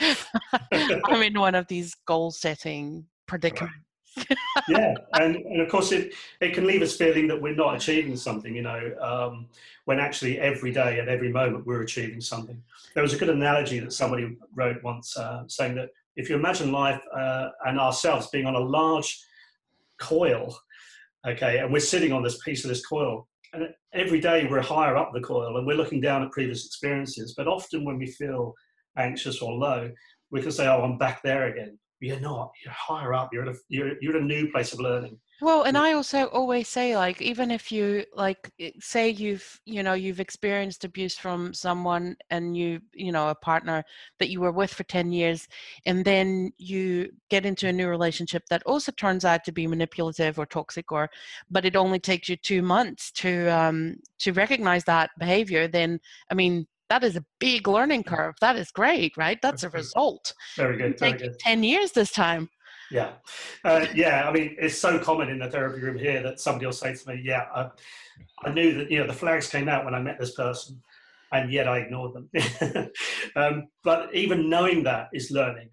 I'm 0.72 1.22
in 1.22 1.38
one 1.38 1.54
of 1.54 1.66
these 1.68 1.94
goal 2.06 2.30
setting 2.30 3.06
predicaments. 3.26 3.76
Yeah, 4.68 4.94
and, 5.14 5.36
and 5.36 5.60
of 5.60 5.68
course 5.68 5.92
it, 5.92 6.14
it 6.40 6.54
can 6.54 6.66
leave 6.66 6.82
us 6.82 6.96
feeling 6.96 7.26
that 7.28 7.40
we're 7.40 7.54
not 7.54 7.76
achieving 7.76 8.16
something, 8.16 8.54
you 8.54 8.62
know, 8.62 8.92
um, 9.00 9.46
when 9.84 9.98
actually 9.98 10.38
every 10.38 10.72
day 10.72 11.00
at 11.00 11.08
every 11.08 11.30
moment 11.30 11.66
we're 11.66 11.82
achieving 11.82 12.20
something. 12.20 12.62
There 12.94 13.02
was 13.02 13.14
a 13.14 13.18
good 13.18 13.30
analogy 13.30 13.78
that 13.78 13.92
somebody 13.92 14.36
wrote 14.54 14.82
once 14.82 15.16
uh, 15.16 15.44
saying 15.46 15.76
that 15.76 15.90
if 16.16 16.28
you 16.28 16.36
imagine 16.36 16.72
life 16.72 17.02
uh, 17.14 17.50
and 17.66 17.80
ourselves 17.80 18.26
being 18.28 18.46
on 18.46 18.54
a 18.54 18.60
large 18.60 19.18
coil, 20.02 20.56
okay, 21.26 21.58
and 21.58 21.72
we're 21.72 21.80
sitting 21.80 22.12
on 22.12 22.22
this 22.22 22.38
piece 22.44 22.64
of 22.64 22.68
this 22.68 22.84
coil, 22.84 23.28
and 23.52 23.68
every 23.94 24.20
day 24.20 24.46
we're 24.50 24.60
higher 24.60 24.96
up 24.96 25.10
the 25.12 25.20
coil 25.20 25.56
and 25.56 25.66
we're 25.66 25.76
looking 25.76 26.00
down 26.00 26.22
at 26.22 26.32
previous 26.32 26.66
experiences, 26.66 27.34
but 27.36 27.46
often 27.46 27.84
when 27.84 27.98
we 27.98 28.06
feel 28.06 28.54
anxious 28.96 29.40
or 29.40 29.52
low, 29.52 29.90
we 30.30 30.42
can 30.42 30.50
say, 30.50 30.66
oh, 30.66 30.82
I'm 30.82 30.98
back 30.98 31.22
there 31.22 31.48
again 31.48 31.78
you're 32.02 32.20
not. 32.20 32.52
You're 32.64 32.74
higher 32.74 33.14
up. 33.14 33.30
You're 33.32 33.48
at 33.48 33.54
a, 33.54 33.58
you're, 33.68 33.92
you're 34.00 34.16
at 34.16 34.22
a 34.22 34.24
new 34.24 34.50
place 34.50 34.72
of 34.72 34.80
learning. 34.80 35.18
Well, 35.42 35.64
and 35.64 35.76
I 35.76 35.94
also 35.94 36.26
always 36.26 36.68
say, 36.68 36.96
like, 36.96 37.20
even 37.20 37.50
if 37.50 37.72
you 37.72 38.04
like, 38.14 38.52
say 38.78 39.10
you've, 39.10 39.60
you 39.64 39.82
know, 39.82 39.94
you've 39.94 40.20
experienced 40.20 40.84
abuse 40.84 41.16
from 41.16 41.52
someone 41.52 42.16
and 42.30 42.56
you, 42.56 42.80
you 42.94 43.10
know, 43.10 43.28
a 43.28 43.34
partner 43.34 43.82
that 44.20 44.28
you 44.28 44.40
were 44.40 44.52
with 44.52 44.72
for 44.72 44.84
10 44.84 45.10
years, 45.10 45.48
and 45.84 46.04
then 46.04 46.52
you 46.58 47.10
get 47.28 47.44
into 47.44 47.66
a 47.66 47.72
new 47.72 47.88
relationship 47.88 48.44
that 48.50 48.62
also 48.66 48.92
turns 48.92 49.24
out 49.24 49.44
to 49.44 49.50
be 49.50 49.66
manipulative 49.66 50.38
or 50.38 50.46
toxic, 50.46 50.92
or, 50.92 51.10
but 51.50 51.64
it 51.64 51.74
only 51.74 51.98
takes 51.98 52.28
you 52.28 52.36
two 52.36 52.62
months 52.62 53.10
to, 53.10 53.48
um, 53.48 53.96
to 54.20 54.32
recognize 54.32 54.84
that 54.84 55.10
behavior, 55.18 55.66
then, 55.66 55.98
I 56.30 56.34
mean, 56.34 56.68
that 56.92 57.04
is 57.04 57.16
a 57.16 57.24
big 57.38 57.66
learning 57.68 58.04
curve. 58.04 58.34
That 58.42 58.56
is 58.56 58.70
great, 58.70 59.16
right? 59.16 59.40
That's 59.40 59.62
a 59.62 59.70
result. 59.70 60.34
Very 60.56 60.76
good. 60.76 60.98
Very 60.98 61.12
good. 61.12 61.38
10 61.38 61.62
years 61.64 61.92
this 61.92 62.12
time. 62.12 62.50
Yeah, 62.90 63.12
uh, 63.64 63.86
yeah. 63.94 64.28
I 64.28 64.32
mean, 64.32 64.54
it's 64.58 64.76
so 64.76 64.98
common 64.98 65.30
in 65.30 65.38
the 65.38 65.48
therapy 65.48 65.80
room 65.80 65.96
here 65.96 66.22
that 66.22 66.38
somebody 66.38 66.66
will 66.66 66.74
say 66.74 66.94
to 66.94 67.08
me, 67.08 67.22
"Yeah, 67.24 67.46
I, 67.54 67.70
I 68.44 68.52
knew 68.52 68.74
that 68.74 68.90
you 68.90 68.98
know 68.98 69.06
the 69.06 69.14
flags 69.14 69.48
came 69.48 69.66
out 69.66 69.86
when 69.86 69.94
I 69.94 70.02
met 70.02 70.20
this 70.20 70.34
person, 70.34 70.82
and 71.32 71.50
yet 71.50 71.66
I 71.66 71.78
ignored 71.78 72.12
them." 72.12 72.28
um, 73.36 73.68
but 73.82 74.14
even 74.14 74.50
knowing 74.50 74.82
that 74.82 75.08
is 75.14 75.30
learning. 75.30 75.70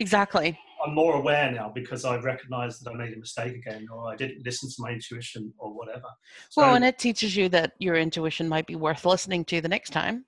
Exactly. 0.00 0.58
I'm 0.84 0.94
more 0.94 1.14
aware 1.14 1.50
now 1.50 1.70
because 1.74 2.04
I've 2.04 2.24
recognised 2.24 2.84
that 2.84 2.90
I 2.90 2.94
made 2.94 3.14
a 3.14 3.18
mistake 3.18 3.54
again, 3.54 3.86
or 3.92 4.12
I 4.12 4.16
didn't 4.16 4.44
listen 4.44 4.68
to 4.68 4.76
my 4.78 4.90
intuition, 4.90 5.52
or 5.58 5.72
whatever. 5.72 6.08
So, 6.50 6.62
well, 6.62 6.74
and 6.74 6.84
it 6.84 6.98
teaches 6.98 7.36
you 7.36 7.48
that 7.50 7.72
your 7.78 7.96
intuition 7.96 8.48
might 8.48 8.66
be 8.66 8.76
worth 8.76 9.04
listening 9.04 9.44
to 9.46 9.60
the 9.60 9.68
next 9.68 9.90
time. 9.90 10.24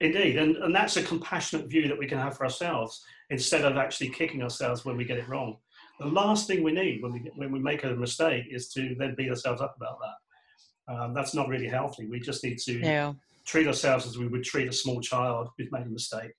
Indeed, 0.00 0.38
and, 0.38 0.56
and 0.56 0.74
that's 0.74 0.96
a 0.96 1.02
compassionate 1.02 1.68
view 1.68 1.88
that 1.88 1.98
we 1.98 2.06
can 2.06 2.18
have 2.18 2.36
for 2.36 2.44
ourselves 2.44 3.04
instead 3.30 3.64
of 3.64 3.76
actually 3.76 4.10
kicking 4.10 4.42
ourselves 4.42 4.84
when 4.84 4.96
we 4.96 5.04
get 5.04 5.18
it 5.18 5.28
wrong. 5.28 5.56
The 5.98 6.06
last 6.06 6.46
thing 6.46 6.62
we 6.62 6.72
need 6.72 7.02
when 7.02 7.12
we, 7.12 7.30
when 7.34 7.50
we 7.50 7.58
make 7.58 7.82
a 7.82 7.88
mistake 7.88 8.44
is 8.50 8.68
to 8.74 8.94
then 8.96 9.16
beat 9.16 9.30
ourselves 9.30 9.60
up 9.60 9.74
about 9.76 9.98
that. 10.00 10.94
Um, 10.94 11.14
that's 11.14 11.34
not 11.34 11.48
really 11.48 11.66
healthy. 11.66 12.06
We 12.06 12.20
just 12.20 12.44
need 12.44 12.58
to 12.58 12.78
yeah. 12.78 13.12
treat 13.44 13.66
ourselves 13.66 14.06
as 14.06 14.16
we 14.16 14.28
would 14.28 14.44
treat 14.44 14.68
a 14.68 14.72
small 14.72 15.00
child 15.00 15.48
who's 15.58 15.72
made 15.72 15.82
a 15.82 15.90
mistake. 15.90 16.30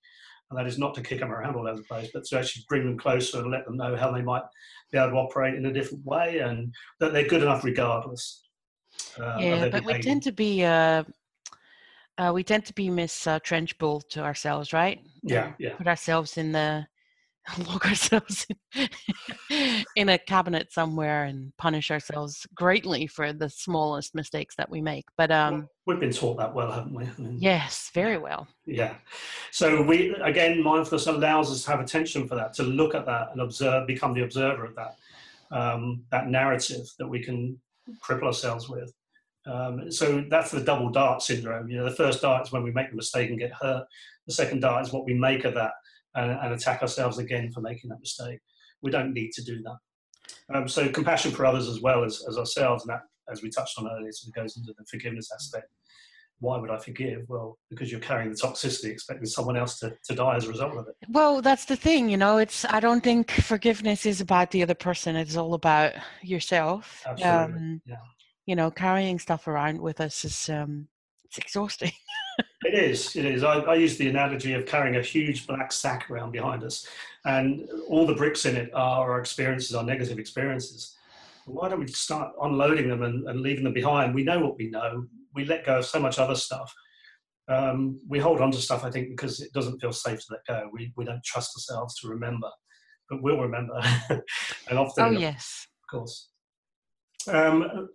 And 0.49 0.57
that 0.57 0.67
is 0.67 0.79
not 0.79 0.95
to 0.95 1.01
kick 1.01 1.19
them 1.19 1.31
around 1.31 1.55
all 1.55 1.67
over 1.67 1.77
the 1.77 1.83
place, 1.83 2.09
but 2.13 2.23
to 2.25 2.39
actually 2.39 2.65
bring 2.67 2.85
them 2.85 2.97
closer 2.97 3.39
and 3.39 3.51
let 3.51 3.65
them 3.65 3.77
know 3.77 3.95
how 3.95 4.11
they 4.11 4.21
might 4.21 4.41
be 4.91 4.97
able 4.97 5.11
to 5.11 5.15
operate 5.15 5.55
in 5.55 5.65
a 5.67 5.73
different 5.73 6.03
way 6.05 6.39
and 6.39 6.73
that 6.99 7.13
they're 7.13 7.27
good 7.27 7.43
enough 7.43 7.63
regardless. 7.63 8.41
Uh, 9.19 9.37
yeah, 9.39 9.59
but 9.69 9.71
behavior. 9.71 9.93
we 9.93 10.01
tend 10.01 10.23
to 10.23 10.31
be 10.31 10.65
uh, 10.65 11.03
uh, 12.17 12.31
we 12.33 12.43
tend 12.43 12.65
to 12.65 12.73
be 12.73 12.89
Miss 12.89 13.27
uh, 13.27 13.39
Trunchbull 13.39 14.01
to 14.09 14.21
ourselves, 14.21 14.73
right? 14.73 14.99
Yeah, 15.23 15.53
yeah. 15.59 15.75
Put 15.75 15.87
ourselves 15.87 16.37
in 16.37 16.51
the 16.51 16.85
lock 17.67 17.85
ourselves 17.85 18.45
in, 18.75 19.85
in, 19.95 20.09
a 20.09 20.17
cabinet 20.17 20.71
somewhere 20.71 21.23
and 21.23 21.51
punish 21.57 21.91
ourselves 21.91 22.45
greatly 22.53 23.07
for 23.07 23.33
the 23.33 23.49
smallest 23.49 24.15
mistakes 24.15 24.55
that 24.57 24.69
we 24.69 24.81
make. 24.81 25.05
But 25.17 25.31
um, 25.31 25.67
we've 25.85 25.99
been 25.99 26.11
taught 26.11 26.37
that 26.37 26.53
well, 26.53 26.71
haven't 26.71 26.93
we? 26.93 27.05
I 27.05 27.21
mean, 27.21 27.37
yes, 27.39 27.91
very 27.93 28.17
well. 28.17 28.47
Yeah. 28.65 28.95
So 29.51 29.81
we 29.81 30.13
again, 30.15 30.61
mindfulness 30.63 31.07
allows 31.07 31.51
us 31.51 31.63
to 31.63 31.71
have 31.71 31.79
attention 31.79 32.27
for 32.27 32.35
that, 32.35 32.53
to 32.55 32.63
look 32.63 32.95
at 32.95 33.05
that 33.05 33.29
and 33.31 33.41
observe, 33.41 33.87
become 33.87 34.13
the 34.13 34.23
observer 34.23 34.65
of 34.65 34.75
that, 34.75 34.95
um, 35.51 36.03
that 36.11 36.27
narrative 36.27 36.87
that 36.99 37.07
we 37.07 37.23
can 37.23 37.59
cripple 38.03 38.23
ourselves 38.23 38.69
with. 38.69 38.93
Um, 39.45 39.91
so 39.91 40.23
that's 40.29 40.51
the 40.51 40.61
double 40.61 40.89
dart 40.89 41.21
syndrome. 41.21 41.69
You 41.69 41.77
know, 41.77 41.85
the 41.85 41.95
first 41.95 42.21
dart 42.21 42.45
is 42.45 42.51
when 42.51 42.63
we 42.63 42.71
make 42.71 42.89
the 42.89 42.95
mistake 42.95 43.29
and 43.29 43.39
get 43.39 43.53
hurt. 43.53 43.85
The 44.27 44.33
second 44.33 44.59
dart 44.59 44.85
is 44.85 44.93
what 44.93 45.05
we 45.05 45.13
make 45.13 45.45
of 45.45 45.55
that 45.55 45.71
and, 46.15 46.31
and 46.31 46.53
attack 46.53 46.81
ourselves 46.81 47.17
again 47.17 47.51
for 47.51 47.61
making 47.61 47.89
that 47.89 47.99
mistake. 47.99 48.39
We 48.81 48.91
don't 48.91 49.13
need 49.13 49.31
to 49.33 49.43
do 49.43 49.61
that. 49.63 50.55
Um, 50.55 50.67
so 50.67 50.89
compassion 50.89 51.31
for 51.31 51.45
others 51.45 51.67
as 51.67 51.81
well 51.81 52.03
as, 52.03 52.23
as 52.27 52.37
ourselves, 52.37 52.83
and 52.83 52.91
that, 52.91 53.01
as 53.31 53.41
we 53.41 53.49
touched 53.49 53.77
on 53.77 53.87
earlier, 53.87 54.11
sort 54.11 54.29
of 54.29 54.41
goes 54.41 54.57
into 54.57 54.73
the 54.77 54.85
forgiveness 54.89 55.29
aspect. 55.33 55.67
Why 56.41 56.57
would 56.57 56.71
I 56.71 56.77
forgive? 56.77 57.23
Well, 57.27 57.57
because 57.69 57.91
you're 57.91 57.99
carrying 57.99 58.29
the 58.29 58.37
toxicity, 58.37 58.85
expecting 58.85 59.25
someone 59.25 59.57
else 59.57 59.77
to, 59.79 59.93
to 60.05 60.15
die 60.15 60.37
as 60.37 60.45
a 60.45 60.49
result 60.49 60.77
of 60.77 60.87
it. 60.87 60.95
Well, 61.09 61.41
that's 61.41 61.65
the 61.65 61.75
thing, 61.75 62.09
you 62.09 62.15
know. 62.15 62.37
It's 62.37 62.63
I 62.65 62.79
don't 62.79 63.03
think 63.03 63.29
forgiveness 63.31 64.05
is 64.05 64.21
about 64.21 64.51
the 64.51 64.63
other 64.63 64.73
person. 64.73 65.17
It's 65.17 65.35
all 65.35 65.53
about 65.53 65.93
yourself. 66.21 67.03
Absolutely. 67.05 67.55
Um, 67.55 67.81
yeah 67.85 67.95
you 68.49 68.55
know, 68.55 68.71
carrying 68.71 69.19
stuff 69.19 69.47
around 69.47 69.79
with 69.79 70.01
us 70.01 70.25
is 70.25 70.49
um, 70.49 70.87
it's 71.23 71.37
exhausting. 71.37 71.91
it 72.65 72.73
is. 72.73 73.15
It 73.15 73.25
is. 73.25 73.43
I, 73.43 73.59
I, 73.59 73.75
use 73.75 73.97
the 73.97 74.09
analogy 74.09 74.53
of 74.53 74.65
carrying 74.65 74.97
a 74.97 75.01
huge 75.01 75.47
black 75.47 75.71
sack 75.71 76.09
around 76.09 76.31
behind 76.31 76.63
us, 76.63 76.87
and 77.25 77.67
all 77.87 78.05
the 78.05 78.15
bricks 78.15 78.45
in 78.45 78.55
it 78.55 78.69
are 78.73 79.11
our 79.11 79.19
experiences, 79.19 79.75
our 79.75 79.83
negative 79.83 80.19
experiences. 80.19 80.95
Why 81.45 81.69
don't 81.69 81.79
we 81.79 81.87
start 81.87 82.33
unloading 82.41 82.89
them 82.89 83.03
and, 83.03 83.27
and 83.27 83.41
leaving 83.41 83.63
them 83.63 83.73
behind? 83.73 84.13
We 84.13 84.23
know 84.23 84.39
what 84.39 84.57
we 84.57 84.69
know. 84.69 85.05
We 85.33 85.45
let 85.45 85.65
go 85.65 85.79
of 85.79 85.85
so 85.85 85.99
much 85.99 86.19
other 86.19 86.35
stuff. 86.35 86.73
Um, 87.47 87.99
we 88.07 88.19
hold 88.19 88.41
on 88.41 88.51
to 88.51 88.57
stuff, 88.59 88.83
I 88.83 88.91
think, 88.91 89.09
because 89.09 89.41
it 89.41 89.51
doesn't 89.53 89.79
feel 89.79 89.91
safe 89.91 90.19
to 90.19 90.25
let 90.31 90.45
go. 90.45 90.69
We, 90.71 90.93
we 90.95 91.05
don't 91.05 91.23
trust 91.23 91.55
ourselves 91.55 91.99
to 91.99 92.07
remember, 92.07 92.49
but 93.09 93.23
we'll 93.23 93.39
remember. 93.39 93.81
and 94.69 94.77
often, 94.77 95.05
oh, 95.05 95.11
yes. 95.11 95.65
Of 95.83 95.97
course. 95.97 96.29
Um, 97.27 97.89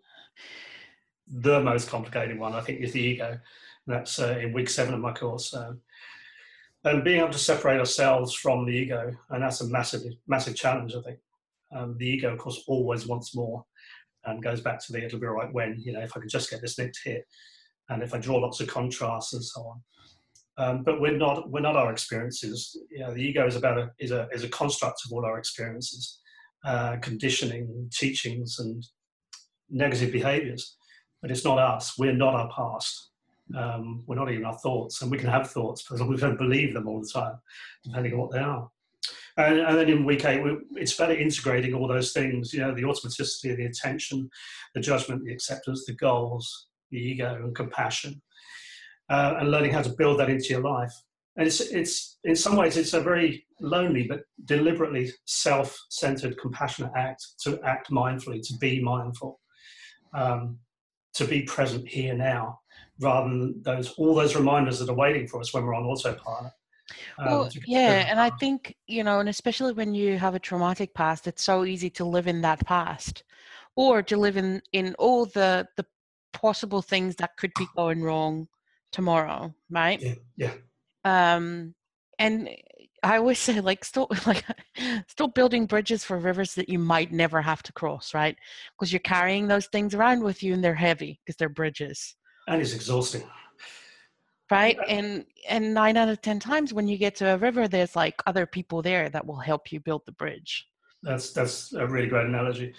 the 1.28 1.61
most 1.61 1.88
complicated 1.88 2.38
one, 2.38 2.54
I 2.54 2.61
think, 2.61 2.80
is 2.80 2.92
the 2.92 3.00
ego. 3.00 3.38
That's 3.86 4.18
uh, 4.18 4.38
in 4.40 4.52
week 4.52 4.70
seven 4.70 4.94
of 4.94 5.00
my 5.00 5.12
course. 5.12 5.54
and 6.84 7.04
being 7.04 7.20
able 7.20 7.30
to 7.30 7.38
separate 7.38 7.78
ourselves 7.78 8.34
from 8.34 8.64
the 8.64 8.72
ego, 8.72 9.12
and 9.30 9.42
that's 9.42 9.60
a 9.60 9.68
massive, 9.68 10.02
massive 10.26 10.56
challenge, 10.56 10.94
I 10.94 11.02
think. 11.02 11.18
Um, 11.74 11.96
the 11.98 12.06
ego, 12.06 12.32
of 12.32 12.38
course, 12.38 12.62
always 12.66 13.06
wants 13.06 13.34
more 13.34 13.64
and 14.24 14.42
goes 14.42 14.60
back 14.60 14.84
to 14.84 14.92
the 14.92 15.04
it'll 15.04 15.18
be 15.18 15.26
right 15.26 15.52
when, 15.52 15.80
you 15.84 15.92
know, 15.92 16.00
if 16.00 16.16
I 16.16 16.20
can 16.20 16.28
just 16.28 16.50
get 16.50 16.62
this 16.62 16.78
next 16.78 17.02
hit 17.04 17.26
and 17.90 18.02
if 18.02 18.14
I 18.14 18.18
draw 18.18 18.36
lots 18.36 18.60
of 18.60 18.68
contrasts 18.68 19.34
and 19.34 19.44
so 19.44 19.60
on. 19.62 19.82
Um, 20.56 20.82
but 20.84 21.00
we're 21.00 21.16
not 21.16 21.50
we're 21.50 21.60
not 21.60 21.76
our 21.76 21.90
experiences. 21.90 22.76
You 22.90 23.00
know, 23.00 23.12
the 23.12 23.22
ego 23.22 23.44
is 23.44 23.56
about 23.56 23.76
a 23.76 23.90
is 23.98 24.12
a 24.12 24.28
is 24.32 24.44
a 24.44 24.48
construct 24.48 25.00
of 25.04 25.12
all 25.12 25.24
our 25.24 25.36
experiences, 25.36 26.20
uh, 26.64 26.96
conditioning, 27.02 27.90
teachings, 27.92 28.60
and 28.60 28.86
negative 29.68 30.12
behaviors 30.12 30.76
but 31.24 31.30
it's 31.30 31.42
not 31.46 31.58
us. 31.58 31.94
We're 31.98 32.12
not 32.12 32.34
our 32.34 32.50
past. 32.54 33.08
Um, 33.56 34.02
we're 34.06 34.16
not 34.16 34.30
even 34.30 34.44
our 34.44 34.58
thoughts, 34.58 35.02
and 35.02 35.10
we 35.10 35.18
can 35.18 35.28
have 35.28 35.50
thoughts, 35.50 35.84
but 35.88 36.08
we 36.08 36.16
don't 36.16 36.38
believe 36.38 36.72
them 36.72 36.88
all 36.88 37.00
the 37.00 37.10
time, 37.12 37.36
depending 37.84 38.14
on 38.14 38.18
what 38.18 38.32
they 38.32 38.38
are. 38.38 38.70
And, 39.36 39.58
and 39.58 39.76
then 39.76 39.88
in 39.88 40.04
week 40.04 40.24
eight, 40.24 40.42
we, 40.42 40.56
it's 40.72 40.96
better 40.96 41.14
integrating 41.14 41.74
all 41.74 41.86
those 41.86 42.12
things. 42.12 42.52
You 42.54 42.60
know, 42.60 42.74
the 42.74 42.82
automaticity, 42.82 43.56
the 43.56 43.66
attention, 43.66 44.30
the 44.74 44.80
judgment, 44.80 45.24
the 45.24 45.32
acceptance, 45.32 45.84
the 45.84 45.94
goals, 45.94 46.68
the 46.90 46.98
ego, 46.98 47.34
and 47.34 47.54
compassion, 47.54 48.22
uh, 49.10 49.34
and 49.38 49.50
learning 49.50 49.72
how 49.72 49.82
to 49.82 49.90
build 49.90 50.20
that 50.20 50.30
into 50.30 50.48
your 50.48 50.62
life. 50.62 50.94
And 51.36 51.46
it's, 51.46 51.60
it's 51.60 52.18
in 52.24 52.36
some 52.36 52.56
ways 52.56 52.76
it's 52.76 52.94
a 52.94 53.00
very 53.00 53.44
lonely 53.60 54.06
but 54.08 54.20
deliberately 54.44 55.10
self-centered, 55.26 56.38
compassionate 56.38 56.92
act 56.96 57.24
to 57.42 57.60
act 57.62 57.90
mindfully, 57.90 58.40
to 58.46 58.54
be 58.58 58.80
mindful. 58.80 59.40
Um, 60.14 60.60
to 61.14 61.24
be 61.24 61.42
present 61.42 61.88
here 61.88 62.14
now 62.14 62.58
rather 63.00 63.28
than 63.28 63.62
those 63.62 63.92
all 63.92 64.14
those 64.14 64.36
reminders 64.36 64.78
that 64.78 64.88
are 64.88 64.94
waiting 64.94 65.26
for 65.26 65.40
us 65.40 65.52
when 65.52 65.64
we're 65.64 65.74
on 65.74 65.84
autopilot. 65.84 66.52
Um, 67.18 67.26
well, 67.26 67.50
yeah, 67.66 68.06
and 68.08 68.20
I 68.20 68.30
think 68.30 68.76
you 68.86 69.04
know, 69.04 69.20
and 69.20 69.28
especially 69.28 69.72
when 69.72 69.94
you 69.94 70.18
have 70.18 70.34
a 70.34 70.38
traumatic 70.40 70.94
past, 70.94 71.26
it's 71.26 71.42
so 71.42 71.64
easy 71.64 71.90
to 71.90 72.04
live 72.04 72.26
in 72.26 72.42
that 72.42 72.64
past, 72.66 73.24
or 73.76 74.02
to 74.02 74.16
live 74.16 74.36
in 74.36 74.62
in 74.72 74.94
all 74.98 75.26
the 75.26 75.66
the 75.76 75.86
possible 76.32 76.82
things 76.82 77.16
that 77.16 77.36
could 77.36 77.52
be 77.58 77.66
going 77.76 78.02
wrong 78.02 78.48
tomorrow, 78.92 79.54
right? 79.70 80.00
Yeah. 80.00 80.14
yeah. 80.36 80.54
Um, 81.04 81.74
and 82.18 82.48
I 83.02 83.18
always 83.18 83.38
say 83.38 83.60
like 83.60 83.84
still 83.84 84.08
like 84.26 84.44
still 85.08 85.28
building 85.28 85.66
bridges 85.66 86.04
for 86.04 86.18
rivers 86.18 86.54
that 86.54 86.68
you 86.68 86.78
might 86.78 87.12
never 87.12 87.42
have 87.42 87.62
to 87.64 87.72
cross, 87.72 88.14
right? 88.14 88.36
Because 88.72 88.92
you're 88.92 89.00
carrying 89.00 89.48
those 89.48 89.66
things 89.66 89.94
around 89.94 90.22
with 90.22 90.42
you 90.42 90.54
and 90.54 90.64
they're 90.64 90.74
heavy 90.74 91.20
because 91.24 91.36
they're 91.36 91.48
bridges. 91.48 92.16
And 92.48 92.60
it's 92.60 92.74
exhausting. 92.74 93.24
Right? 94.50 94.78
And 94.88 95.24
and 95.48 95.74
nine 95.74 95.96
out 95.96 96.08
of 96.08 96.20
ten 96.20 96.38
times 96.38 96.72
when 96.72 96.86
you 96.86 96.98
get 96.98 97.16
to 97.16 97.34
a 97.34 97.38
river, 97.38 97.66
there's 97.66 97.96
like 97.96 98.22
other 98.26 98.46
people 98.46 98.82
there 98.82 99.08
that 99.08 99.26
will 99.26 99.38
help 99.38 99.72
you 99.72 99.80
build 99.80 100.02
the 100.06 100.12
bridge. 100.12 100.66
That's 101.02 101.32
that's 101.32 101.72
a 101.72 101.86
really 101.86 102.08
great 102.08 102.26
analogy. 102.26 102.74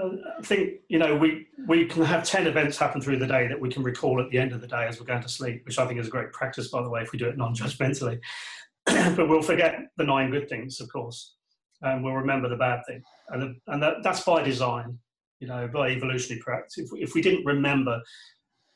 Uh, 0.00 0.10
I 0.38 0.42
think 0.42 0.80
you 0.88 0.98
know 0.98 1.16
we 1.16 1.46
we 1.66 1.86
can 1.86 2.02
have 2.02 2.24
ten 2.24 2.46
events 2.46 2.76
happen 2.76 3.00
through 3.00 3.18
the 3.18 3.26
day 3.26 3.48
that 3.48 3.58
we 3.58 3.70
can 3.70 3.82
recall 3.82 4.20
at 4.20 4.30
the 4.30 4.38
end 4.38 4.52
of 4.52 4.60
the 4.60 4.66
day 4.66 4.86
as 4.86 5.00
we're 5.00 5.06
going 5.06 5.22
to 5.22 5.28
sleep, 5.28 5.62
which 5.64 5.78
I 5.78 5.86
think 5.86 5.98
is 5.98 6.08
a 6.08 6.10
great 6.10 6.32
practice, 6.32 6.68
by 6.68 6.82
the 6.82 6.90
way, 6.90 7.00
if 7.02 7.12
we 7.12 7.18
do 7.18 7.28
it 7.28 7.38
non-judgmentally. 7.38 8.20
but 8.86 9.28
we'll 9.28 9.42
forget 9.42 9.80
the 9.96 10.04
nine 10.04 10.30
good 10.30 10.48
things, 10.48 10.80
of 10.80 10.92
course, 10.92 11.34
and 11.82 12.02
we'll 12.02 12.14
remember 12.14 12.48
the 12.48 12.56
bad 12.56 12.80
thing. 12.86 13.02
And, 13.28 13.42
the, 13.42 13.72
and 13.72 13.82
that, 13.82 13.96
that's 14.02 14.24
by 14.24 14.42
design, 14.42 14.98
you 15.38 15.46
know, 15.46 15.68
by 15.68 15.90
evolutionary 15.90 16.40
practice. 16.42 16.78
If, 16.78 16.90
if 16.94 17.14
we 17.14 17.22
didn't 17.22 17.44
remember 17.44 18.00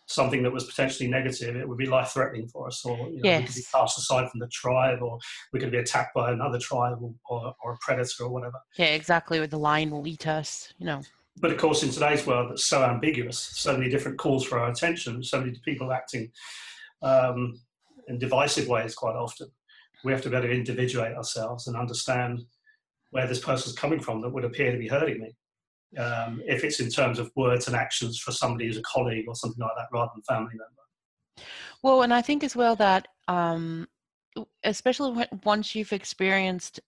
something 0.07 0.43
that 0.43 0.53
was 0.53 0.65
potentially 0.65 1.09
negative, 1.09 1.57
it 1.57 1.69
would 1.69 1.79
be 1.79 1.87
life 1.87 2.09
threatening 2.09 2.49
for 2.49 2.67
us, 2.67 2.85
or 2.85 2.97
you 3.11 3.17
know, 3.17 3.21
yes. 3.25 3.41
we 3.41 3.47
could 3.47 3.55
be 3.57 3.65
cast 3.73 3.99
aside 3.99 4.31
from 4.31 4.41
the 4.41 4.49
tribe, 4.49 5.03
or 5.03 5.19
we 5.53 5.61
could 5.61 5.73
be 5.73 5.79
attacked 5.79 6.15
by 6.15 6.33
another 6.33 6.59
tribe 6.59 6.99
or, 7.01 7.13
or, 7.29 7.55
or 7.63 7.73
a 7.73 7.77
predator 7.81 8.25
or 8.25 8.31
whatever. 8.31 8.59
Yeah, 8.77 8.87
exactly. 8.87 9.39
Or 9.39 9.47
the 9.47 9.59
lion 9.59 9.91
will 9.91 10.07
eat 10.07 10.27
us, 10.27 10.73
you 10.79 10.87
know. 10.87 11.03
But 11.39 11.51
of 11.51 11.59
course, 11.59 11.83
in 11.83 11.91
today's 11.91 12.27
world, 12.27 12.51
that's 12.51 12.67
so 12.67 12.83
ambiguous, 12.83 13.39
so 13.39 13.77
many 13.77 13.91
different 13.91 14.17
calls 14.17 14.45
for 14.45 14.59
our 14.59 14.71
attention, 14.71 15.23
so 15.23 15.41
many 15.41 15.61
people 15.65 15.93
acting 15.93 16.31
um, 17.03 17.61
in 18.09 18.19
divisive 18.19 18.69
ways 18.69 18.95
quite 18.95 19.17
often. 19.17 19.49
We 20.05 20.13
have 20.13 20.23
to 20.23 20.31
be 20.31 20.37
able 20.37 20.49
to 20.49 20.55
individuate 20.55 21.17
ourselves 21.17 21.67
and 21.67 21.77
understand 21.77 22.43
where 23.11 23.27
this 23.27 23.41
person's 23.41 23.75
coming 23.75 24.01
from 24.01 24.21
that 24.23 24.31
would 24.31 24.45
appear 24.45 24.73
to 24.73 24.79
be 24.79 24.89
hurting 24.89 25.21
me 25.21 25.35
um, 25.99 26.43
if 26.47 26.65
it's 26.65 26.81
in 26.81 26.91
terms 26.91 27.19
of 27.19 27.31
words 27.37 27.67
and 27.67 27.77
actions 27.77 28.19
for 28.19 28.33
somebody 28.33 28.67
who's 28.67 28.77
a 28.77 28.83
colleague 28.83 29.27
or 29.29 29.35
something 29.35 29.63
like 29.63 29.71
that 29.77 29.89
rather 29.93 30.11
than 30.15 30.23
family 30.23 30.53
member. 30.53 31.47
Well, 31.83 32.03
and 32.03 32.13
I 32.13 32.23
think 32.23 32.45
as 32.45 32.57
well 32.57 32.77
that, 32.77 33.09
um, 33.29 33.87
especially 34.65 35.13
when, 35.13 35.29
once 35.45 35.75
you've 35.75 35.93
experienced, 35.93 36.81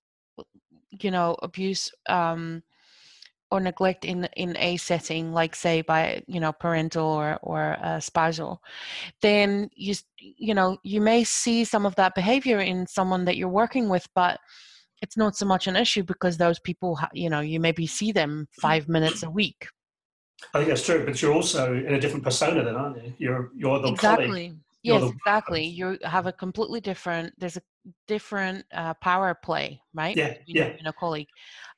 you 0.91 1.11
know, 1.11 1.37
abuse 1.43 1.91
um, 2.09 2.63
or 3.51 3.61
neglect 3.61 4.05
in 4.05 4.29
in 4.37 4.57
a 4.59 4.77
setting, 4.77 5.33
like 5.33 5.55
say 5.55 5.83
by 5.83 6.23
you 6.27 6.41
know 6.41 6.53
parental 6.53 7.07
or 7.07 7.39
or 7.43 7.79
uh, 7.83 8.01
spousal, 8.01 8.63
then 9.23 9.71
you 9.75 9.95
you 10.19 10.55
know 10.55 10.79
you 10.83 11.01
may 11.01 11.25
see 11.25 11.65
some 11.65 11.87
of 11.87 11.95
that 11.97 12.15
behavior 12.15 12.61
in 12.61 12.87
someone 12.87 13.25
that 13.25 13.37
you're 13.37 13.49
working 13.49 13.89
with, 13.89 14.07
but 14.15 14.39
it's 15.03 15.17
not 15.17 15.37
so 15.37 15.47
much 15.47 15.67
an 15.67 15.77
issue 15.77 16.03
because 16.03 16.37
those 16.37 16.59
people, 16.59 16.99
you 17.13 17.31
know, 17.31 17.41
you 17.41 17.61
maybe 17.61 17.87
see 17.87 18.13
them 18.13 18.49
five 18.53 18.89
minutes 18.89 19.23
a 19.23 19.31
week. 19.31 19.69
I 20.55 20.59
think 20.59 20.69
that's 20.69 20.85
true, 20.85 21.05
but 21.05 21.21
you're 21.21 21.33
also 21.33 21.75
in 21.75 21.95
a 21.95 22.01
different 22.01 22.25
persona 22.25 22.65
then, 22.65 22.77
aren't 22.77 23.03
you? 23.03 23.15
You're 23.19 23.51
you're 23.57 23.81
the 23.81 23.89
exactly. 23.89 24.27
Colleague. 24.27 24.57
Yes, 24.85 25.11
exactly. 25.11 25.65
You 25.65 25.99
have 26.05 26.27
a 26.27 26.33
completely 26.33 26.81
different. 26.81 27.35
There's 27.37 27.57
a 27.57 27.63
different 28.07 28.65
uh, 28.73 28.95
power 28.95 29.35
play, 29.35 29.81
right? 29.93 30.17
Yeah, 30.17 30.35
yeah. 30.47 30.73
And 30.79 30.87
a 30.87 30.93
colleague, 30.93 31.27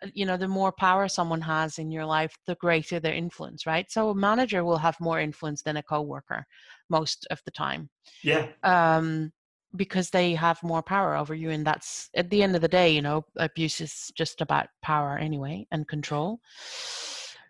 uh, 0.02 0.08
you 0.12 0.26
know, 0.26 0.36
the 0.36 0.46
more 0.46 0.70
power 0.70 1.08
someone 1.08 1.40
has 1.40 1.78
in 1.78 1.90
your 1.90 2.04
life, 2.04 2.36
the 2.46 2.56
greater 2.56 3.00
their 3.00 3.14
influence, 3.14 3.66
right? 3.66 3.90
So 3.90 4.10
a 4.10 4.14
manager 4.14 4.64
will 4.64 4.78
have 4.78 5.00
more 5.00 5.18
influence 5.18 5.62
than 5.62 5.78
a 5.78 5.82
coworker 5.82 6.46
most 6.90 7.26
of 7.30 7.40
the 7.44 7.50
time. 7.50 7.88
Yeah. 8.22 8.48
Um, 8.62 9.32
because 9.76 10.10
they 10.10 10.34
have 10.34 10.62
more 10.62 10.82
power 10.82 11.16
over 11.16 11.34
you 11.34 11.50
and 11.50 11.66
that's 11.66 12.10
at 12.14 12.30
the 12.30 12.42
end 12.42 12.54
of 12.54 12.62
the 12.62 12.68
day 12.68 12.90
you 12.90 13.02
know 13.02 13.24
abuse 13.36 13.80
is 13.80 14.12
just 14.14 14.40
about 14.40 14.68
power 14.82 15.18
anyway 15.18 15.66
and 15.70 15.86
control. 15.88 16.40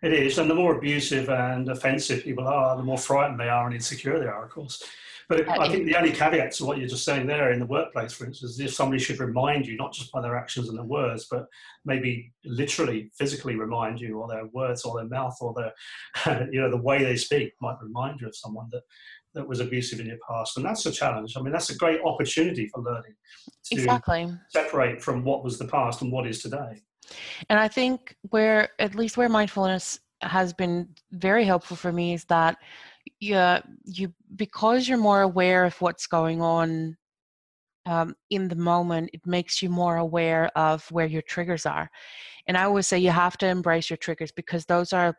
It 0.03 0.13
is 0.13 0.37
and 0.37 0.49
the 0.49 0.55
more 0.55 0.77
abusive 0.77 1.29
and 1.29 1.69
offensive 1.69 2.23
people 2.23 2.47
are 2.47 2.75
the 2.77 2.83
more 2.83 2.97
frightened 2.97 3.39
they 3.39 3.49
are 3.49 3.65
and 3.65 3.75
insecure 3.75 4.19
they 4.19 4.25
are 4.25 4.45
of 4.45 4.51
course. 4.51 4.83
But 5.29 5.47
uh, 5.47 5.61
i 5.61 5.69
think 5.69 5.85
the 5.85 5.95
only 5.95 6.11
caveat 6.11 6.51
to 6.53 6.65
what 6.65 6.77
you're 6.77 6.89
just 6.89 7.05
saying 7.05 7.25
there 7.25 7.53
in 7.53 7.59
the 7.59 7.65
workplace 7.65 8.11
for 8.11 8.25
instance 8.25 8.51
is 8.51 8.59
if 8.59 8.73
somebody 8.73 9.01
should 9.01 9.19
remind 9.19 9.65
you 9.65 9.77
not 9.77 9.93
just 9.93 10.11
by 10.11 10.21
their 10.21 10.35
actions 10.35 10.67
and 10.67 10.77
their 10.77 10.83
words 10.83 11.27
but 11.31 11.45
maybe 11.85 12.33
literally 12.43 13.09
physically 13.17 13.55
remind 13.55 14.01
you 14.01 14.19
or 14.19 14.27
their 14.27 14.47
words 14.47 14.83
or 14.83 14.97
their 14.97 15.07
mouth 15.07 15.37
or 15.39 15.53
their 15.53 16.47
you 16.51 16.59
know 16.59 16.69
the 16.69 16.75
way 16.75 17.03
they 17.03 17.15
speak 17.15 17.53
might 17.61 17.77
remind 17.81 18.19
you 18.19 18.27
of 18.27 18.35
someone 18.35 18.67
that 18.71 18.83
that 19.33 19.47
was 19.47 19.59
abusive 19.59 19.99
in 19.99 20.07
your 20.07 20.17
past. 20.27 20.57
And 20.57 20.65
that's 20.65 20.85
a 20.85 20.91
challenge. 20.91 21.35
I 21.37 21.41
mean, 21.41 21.51
that's 21.51 21.69
a 21.69 21.75
great 21.75 22.01
opportunity 22.03 22.67
for 22.67 22.81
learning 22.81 23.15
to 23.65 23.75
exactly. 23.75 24.29
separate 24.49 25.01
from 25.01 25.23
what 25.23 25.43
was 25.43 25.57
the 25.57 25.67
past 25.67 26.01
and 26.01 26.11
what 26.11 26.27
is 26.27 26.41
today. 26.41 26.81
And 27.49 27.59
I 27.59 27.67
think 27.67 28.15
where, 28.29 28.69
at 28.79 28.95
least 28.95 29.17
where 29.17 29.29
mindfulness 29.29 29.99
has 30.21 30.53
been 30.53 30.89
very 31.11 31.45
helpful 31.45 31.75
for 31.77 31.91
me 31.91 32.13
is 32.13 32.25
that 32.25 32.57
you, 33.19 33.57
you 33.85 34.13
because 34.35 34.87
you're 34.87 34.97
more 34.97 35.21
aware 35.21 35.65
of 35.65 35.79
what's 35.81 36.07
going 36.07 36.41
on 36.41 36.97
um, 37.85 38.15
in 38.29 38.47
the 38.47 38.55
moment, 38.55 39.09
it 39.13 39.25
makes 39.25 39.61
you 39.61 39.69
more 39.69 39.97
aware 39.97 40.49
of 40.55 40.89
where 40.91 41.07
your 41.07 41.23
triggers 41.23 41.65
are. 41.65 41.89
And 42.47 42.57
I 42.57 42.63
always 42.63 42.87
say 42.87 42.99
you 42.99 43.09
have 43.11 43.37
to 43.37 43.47
embrace 43.47 43.89
your 43.89 43.97
triggers 43.97 44.31
because 44.31 44.65
those 44.65 44.93
are, 44.93 45.15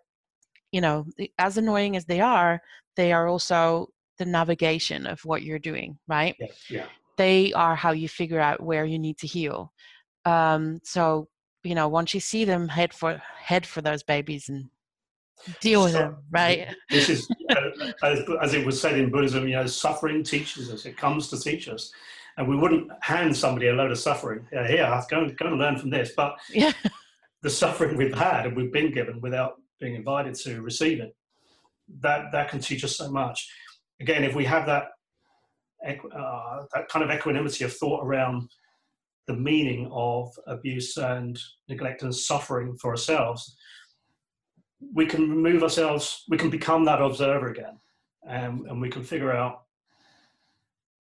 you 0.70 0.80
know, 0.80 1.04
as 1.38 1.58
annoying 1.58 1.96
as 1.96 2.04
they 2.04 2.20
are, 2.20 2.60
they 2.96 3.12
are 3.12 3.26
also 3.26 3.88
the 4.18 4.24
navigation 4.24 5.06
of 5.06 5.24
what 5.24 5.42
you're 5.42 5.58
doing, 5.58 5.98
right? 6.06 6.36
Yeah. 6.38 6.46
yeah. 6.70 6.86
They 7.16 7.52
are 7.52 7.74
how 7.74 7.92
you 7.92 8.08
figure 8.08 8.40
out 8.40 8.62
where 8.62 8.84
you 8.84 8.98
need 8.98 9.18
to 9.18 9.26
heal. 9.26 9.72
Um, 10.24 10.80
so 10.84 11.28
you 11.64 11.74
know, 11.74 11.88
once 11.88 12.12
you 12.14 12.20
see 12.20 12.44
them, 12.44 12.68
head 12.68 12.92
for 12.92 13.22
head 13.38 13.64
for 13.66 13.80
those 13.80 14.02
babies 14.02 14.48
and 14.48 14.68
deal 15.60 15.84
with 15.84 15.92
so, 15.92 15.98
them, 15.98 16.16
right? 16.30 16.68
This 16.90 17.08
is 17.08 17.28
uh, 17.50 17.92
as, 18.02 18.20
as 18.40 18.54
it 18.54 18.66
was 18.66 18.80
said 18.80 18.98
in 18.98 19.10
Buddhism. 19.10 19.46
You 19.46 19.56
know, 19.56 19.66
suffering 19.66 20.22
teaches 20.22 20.70
us. 20.70 20.86
It 20.86 20.96
comes 20.96 21.28
to 21.28 21.40
teach 21.40 21.68
us, 21.68 21.92
and 22.36 22.48
we 22.48 22.56
wouldn't 22.56 22.90
hand 23.00 23.36
somebody 23.36 23.68
a 23.68 23.72
load 23.72 23.90
of 23.90 23.98
suffering. 23.98 24.46
Yeah, 24.52 24.66
here, 24.66 25.02
go 25.08 25.28
go 25.28 25.46
and 25.46 25.58
learn 25.58 25.78
from 25.78 25.90
this. 25.90 26.12
But 26.16 26.36
yeah. 26.50 26.72
the 27.42 27.50
suffering 27.50 27.96
we've 27.96 28.14
had 28.14 28.46
and 28.46 28.56
we've 28.56 28.72
been 28.72 28.92
given 28.92 29.20
without 29.20 29.54
being 29.80 29.94
invited 29.94 30.34
to 30.34 30.62
receive 30.62 31.00
it, 31.00 31.14
that 32.00 32.32
that 32.32 32.48
can 32.50 32.60
teach 32.60 32.84
us 32.84 32.96
so 32.96 33.10
much 33.10 33.48
again, 34.02 34.24
if 34.24 34.34
we 34.34 34.44
have 34.44 34.66
that 34.66 34.84
uh, 35.86 36.62
that 36.74 36.88
kind 36.88 37.04
of 37.04 37.10
equanimity 37.10 37.64
of 37.64 37.72
thought 37.74 38.04
around 38.04 38.48
the 39.26 39.34
meaning 39.34 39.88
of 39.92 40.28
abuse 40.46 40.96
and 40.96 41.38
neglect 41.68 42.02
and 42.02 42.14
suffering 42.14 42.76
for 42.80 42.90
ourselves, 42.90 43.56
we 44.94 45.06
can 45.06 45.28
remove 45.30 45.62
ourselves, 45.62 46.24
we 46.28 46.36
can 46.36 46.50
become 46.50 46.84
that 46.84 47.00
observer 47.00 47.48
again, 47.50 47.78
and, 48.28 48.66
and 48.68 48.80
we 48.80 48.90
can 48.90 49.02
figure 49.02 49.32
out 49.32 49.62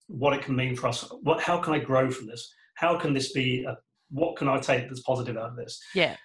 what 0.08 0.34
it 0.34 0.42
can 0.42 0.56
mean 0.56 0.76
for 0.76 0.88
us. 0.88 1.04
What, 1.22 1.42
how 1.42 1.58
can 1.60 1.74
I 1.74 1.80
grow 1.80 2.10
from 2.10 2.28
this? 2.28 2.52
How 2.76 2.98
can 2.98 3.14
this 3.14 3.32
be? 3.34 3.66
A, 3.66 3.78
what 4.10 4.38
can 4.38 4.48
I 4.48 4.58
take 4.60 4.88
that's 4.88 5.02
positive 5.02 5.38
out 5.38 5.50
of 5.50 5.56
this? 5.56 5.82
Yeah. 5.94 6.16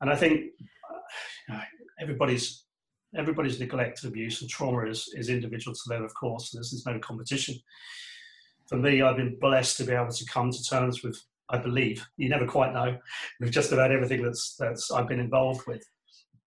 And 0.00 0.10
I 0.10 0.16
think 0.16 0.52
uh, 1.50 1.60
everybody's 2.00 2.64
everybody's 3.16 3.60
neglect, 3.60 4.04
abuse, 4.04 4.40
and 4.40 4.50
trauma 4.50 4.88
is, 4.88 5.08
is 5.14 5.28
individual 5.28 5.74
to 5.74 5.88
them, 5.88 6.04
of 6.04 6.14
course. 6.14 6.50
This 6.50 6.72
is 6.72 6.86
no 6.86 6.98
competition. 6.98 7.56
For 8.68 8.76
me, 8.76 9.02
I've 9.02 9.16
been 9.16 9.38
blessed 9.38 9.76
to 9.78 9.84
be 9.84 9.92
able 9.92 10.12
to 10.12 10.24
come 10.26 10.50
to 10.50 10.64
terms 10.64 11.02
with, 11.02 11.20
I 11.50 11.58
believe, 11.58 12.06
you 12.16 12.28
never 12.28 12.46
quite 12.46 12.72
know, 12.72 12.96
with 13.40 13.52
just 13.52 13.72
about 13.72 13.92
everything 13.92 14.22
that's, 14.22 14.56
that's 14.58 14.90
I've 14.90 15.08
been 15.08 15.20
involved 15.20 15.66
with. 15.66 15.84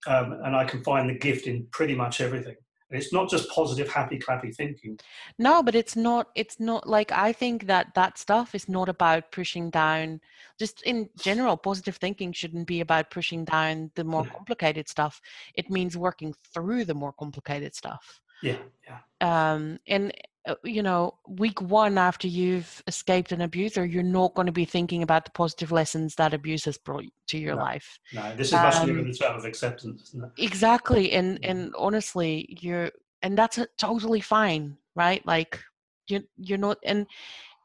Um, 0.07 0.33
and 0.45 0.55
I 0.55 0.65
can 0.65 0.85
find 0.85 1.09
the 1.09 1.19
gift 1.19 1.47
in 1.47 1.67
pretty 1.71 1.95
much 1.95 2.21
everything 2.21 2.57
it's 2.97 3.13
not 3.13 3.29
just 3.29 3.49
positive 3.51 3.89
happy 3.89 4.19
clappy 4.19 4.55
thinking. 4.55 4.99
No 5.39 5.63
but 5.63 5.75
it's 5.75 5.97
not 5.97 6.29
it's 6.35 6.61
not 6.61 6.89
like 6.89 7.13
i 7.13 7.33
think 7.33 7.67
that 7.67 7.95
that 7.95 8.19
stuff 8.19 8.55
is 8.55 8.69
not 8.69 8.89
about 8.89 9.33
pushing 9.33 9.71
down 9.71 10.21
just 10.59 10.83
in 10.83 11.09
general 11.19 11.57
positive 11.57 11.97
thinking 11.97 12.33
shouldn't 12.33 12.67
be 12.67 12.81
about 12.81 13.11
pushing 13.11 13.45
down 13.45 13.91
the 13.95 14.05
more 14.05 14.25
complicated 14.25 14.89
stuff. 14.89 15.21
It 15.55 15.71
means 15.71 15.97
working 15.97 16.35
through 16.53 16.85
the 16.85 16.95
more 16.95 17.13
complicated 17.13 17.75
stuff. 17.75 18.21
Yeah 18.43 18.59
yeah. 18.87 18.99
Um 19.21 19.79
and 19.87 20.13
Uh, 20.47 20.55
you 20.63 20.83
know 20.83 21.15
week 21.27 21.61
one 21.63 21.97
after 21.97 22.29
you've 22.29 22.83
escaped 22.87 23.33
an 23.33 23.41
abuser 23.41 23.87
you're 23.87 24.03
not 24.03 24.35
going 24.35 24.45
to 24.45 24.53
be 24.53 24.67
thinking 24.67 25.03
about 25.03 25.25
the 25.25 25.31
positive 25.31 25.73
lessons 25.73 26.15
that 26.17 26.35
abuse 26.35 26.65
has 26.67 26.77
brought 26.77 27.05
to 27.27 27.39
your 27.39 27.55
no, 27.55 27.63
life. 27.63 27.99
No 28.13 28.37
this 28.37 28.49
is 28.49 28.53
much 28.53 28.75
um, 28.77 29.09
the 29.09 29.15
term 29.15 29.37
of 29.37 29.45
acceptance 29.47 30.09
isn't 30.09 30.25
it? 30.25 30.31
Exactly 30.43 31.13
and 31.13 31.41
mm. 31.41 31.51
and 31.51 31.75
honestly 31.79 32.59
you're 32.61 32.91
and 33.23 33.39
that's 33.39 33.59
uh, 33.59 33.65
totally 33.79 34.21
fine 34.21 34.77
right? 34.95 35.25
Like 35.27 35.61
you 36.09 36.23
you're 36.37 36.59
not 36.59 36.79
and 36.85 37.07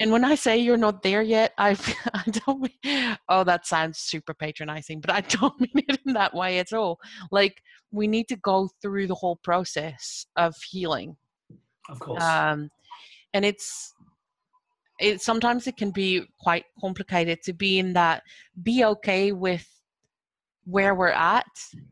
and 0.01 0.13
when 0.13 0.23
I 0.23 0.35
say 0.35 0.57
you're 0.57 0.77
not 0.77 1.03
there 1.03 1.21
yet, 1.21 1.53
I 1.57 1.71
I 2.13 2.23
don't 2.45 2.61
mean, 2.61 3.17
oh 3.27 3.43
that 3.43 3.67
sounds 3.67 3.99
super 3.99 4.33
patronizing, 4.33 5.01
but 5.01 5.11
I 5.11 5.21
don't 5.37 5.59
mean 5.59 5.85
it 5.87 5.99
in 6.05 6.13
that 6.13 6.33
way 6.33 6.59
at 6.59 6.73
all. 6.73 6.99
Like 7.31 7.61
we 7.91 8.07
need 8.07 8.27
to 8.29 8.37
go 8.37 8.69
through 8.81 9.07
the 9.07 9.15
whole 9.15 9.37
process 9.37 10.25
of 10.35 10.55
healing, 10.69 11.17
of 11.89 11.99
course. 11.99 12.23
Um, 12.23 12.69
and 13.33 13.45
it's 13.45 13.93
it 14.99 15.21
sometimes 15.21 15.65
it 15.67 15.77
can 15.77 15.91
be 15.91 16.23
quite 16.39 16.65
complicated 16.79 17.41
to 17.43 17.53
be 17.53 17.79
in 17.79 17.93
that 17.93 18.23
be 18.61 18.83
okay 18.83 19.31
with 19.31 19.67
where 20.65 20.93
we're 20.93 21.07
at 21.07 21.47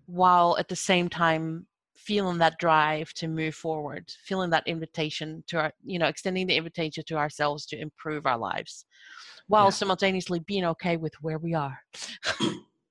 while 0.05 0.57
at 0.59 0.67
the 0.67 0.75
same 0.75 1.09
time 1.09 1.65
feeling 1.95 2.37
that 2.37 2.57
drive 2.59 3.11
to 3.13 3.27
move 3.27 3.55
forward 3.55 4.09
feeling 4.23 4.49
that 4.49 4.63
invitation 4.67 5.43
to 5.47 5.57
our 5.57 5.71
you 5.83 5.97
know 5.97 6.07
extending 6.07 6.47
the 6.47 6.55
invitation 6.55 7.03
to 7.05 7.15
ourselves 7.15 7.65
to 7.65 7.79
improve 7.79 8.25
our 8.25 8.37
lives 8.37 8.85
while 9.47 9.65
yeah. 9.65 9.71
simultaneously 9.71 10.39
being 10.39 10.65
okay 10.65 10.97
with 10.97 11.13
where 11.21 11.37
we 11.37 11.53
are 11.53 11.79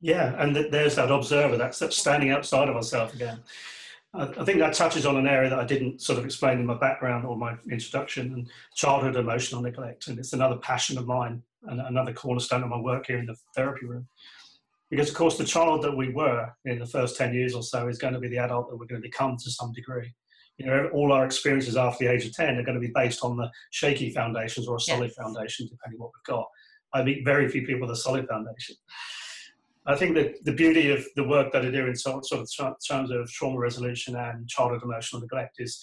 yeah 0.00 0.34
and 0.42 0.56
there's 0.56 0.96
that 0.96 1.10
observer 1.10 1.56
that's, 1.56 1.78
that's 1.78 1.96
standing 1.96 2.30
outside 2.30 2.68
of 2.68 2.76
ourselves 2.76 3.14
again 3.14 3.38
I 4.18 4.44
think 4.44 4.58
that 4.60 4.72
touches 4.72 5.04
on 5.04 5.16
an 5.16 5.26
area 5.26 5.50
that 5.50 5.58
I 5.58 5.64
didn't 5.64 6.00
sort 6.00 6.18
of 6.18 6.24
explain 6.24 6.58
in 6.58 6.66
my 6.66 6.78
background 6.78 7.26
or 7.26 7.36
my 7.36 7.54
introduction, 7.70 8.32
and 8.32 8.50
childhood 8.74 9.16
emotional 9.16 9.60
neglect. 9.60 10.08
And 10.08 10.18
it's 10.18 10.32
another 10.32 10.56
passion 10.56 10.96
of 10.96 11.06
mine 11.06 11.42
and 11.64 11.80
another 11.80 12.12
cornerstone 12.12 12.62
of 12.62 12.70
my 12.70 12.78
work 12.78 13.06
here 13.06 13.18
in 13.18 13.26
the 13.26 13.36
therapy 13.54 13.86
room. 13.86 14.06
Because, 14.90 15.10
of 15.10 15.16
course, 15.16 15.36
the 15.36 15.44
child 15.44 15.82
that 15.82 15.96
we 15.96 16.12
were 16.12 16.48
in 16.64 16.78
the 16.78 16.86
first 16.86 17.16
10 17.16 17.34
years 17.34 17.54
or 17.54 17.62
so 17.62 17.88
is 17.88 17.98
going 17.98 18.14
to 18.14 18.20
be 18.20 18.28
the 18.28 18.38
adult 18.38 18.70
that 18.70 18.76
we're 18.76 18.86
going 18.86 19.02
to 19.02 19.08
become 19.08 19.36
to 19.36 19.50
some 19.50 19.72
degree. 19.72 20.12
you 20.58 20.66
know, 20.66 20.88
all 20.94 21.12
our 21.12 21.26
experiences 21.26 21.76
after 21.76 22.04
the 22.04 22.10
age 22.10 22.24
of 22.24 22.32
10 22.32 22.56
are 22.56 22.62
going 22.62 22.80
to 22.80 22.86
be 22.86 22.92
based 22.94 23.22
on 23.22 23.36
the 23.36 23.50
shaky 23.70 24.10
foundations 24.10 24.66
or 24.66 24.76
a 24.76 24.80
solid 24.80 25.08
yes. 25.08 25.16
foundation, 25.16 25.68
depending 25.70 26.00
what 26.00 26.10
we've 26.14 26.34
got. 26.34 26.46
I 26.94 27.02
meet 27.02 27.24
very 27.24 27.48
few 27.48 27.66
people 27.66 27.82
with 27.82 27.90
a 27.90 28.00
solid 28.00 28.26
foundation. 28.26 28.76
I 29.86 29.94
think 29.94 30.16
that 30.16 30.44
the 30.44 30.52
beauty 30.52 30.90
of 30.90 31.04
the 31.14 31.26
work 31.26 31.52
that 31.52 31.64
I 31.64 31.70
do 31.70 31.86
in 31.86 31.94
sort 31.94 32.24
of 32.32 32.48
terms 32.88 33.10
of 33.10 33.30
trauma 33.30 33.58
resolution 33.58 34.16
and 34.16 34.48
childhood 34.48 34.82
emotional 34.82 35.22
neglect 35.22 35.56
is 35.58 35.80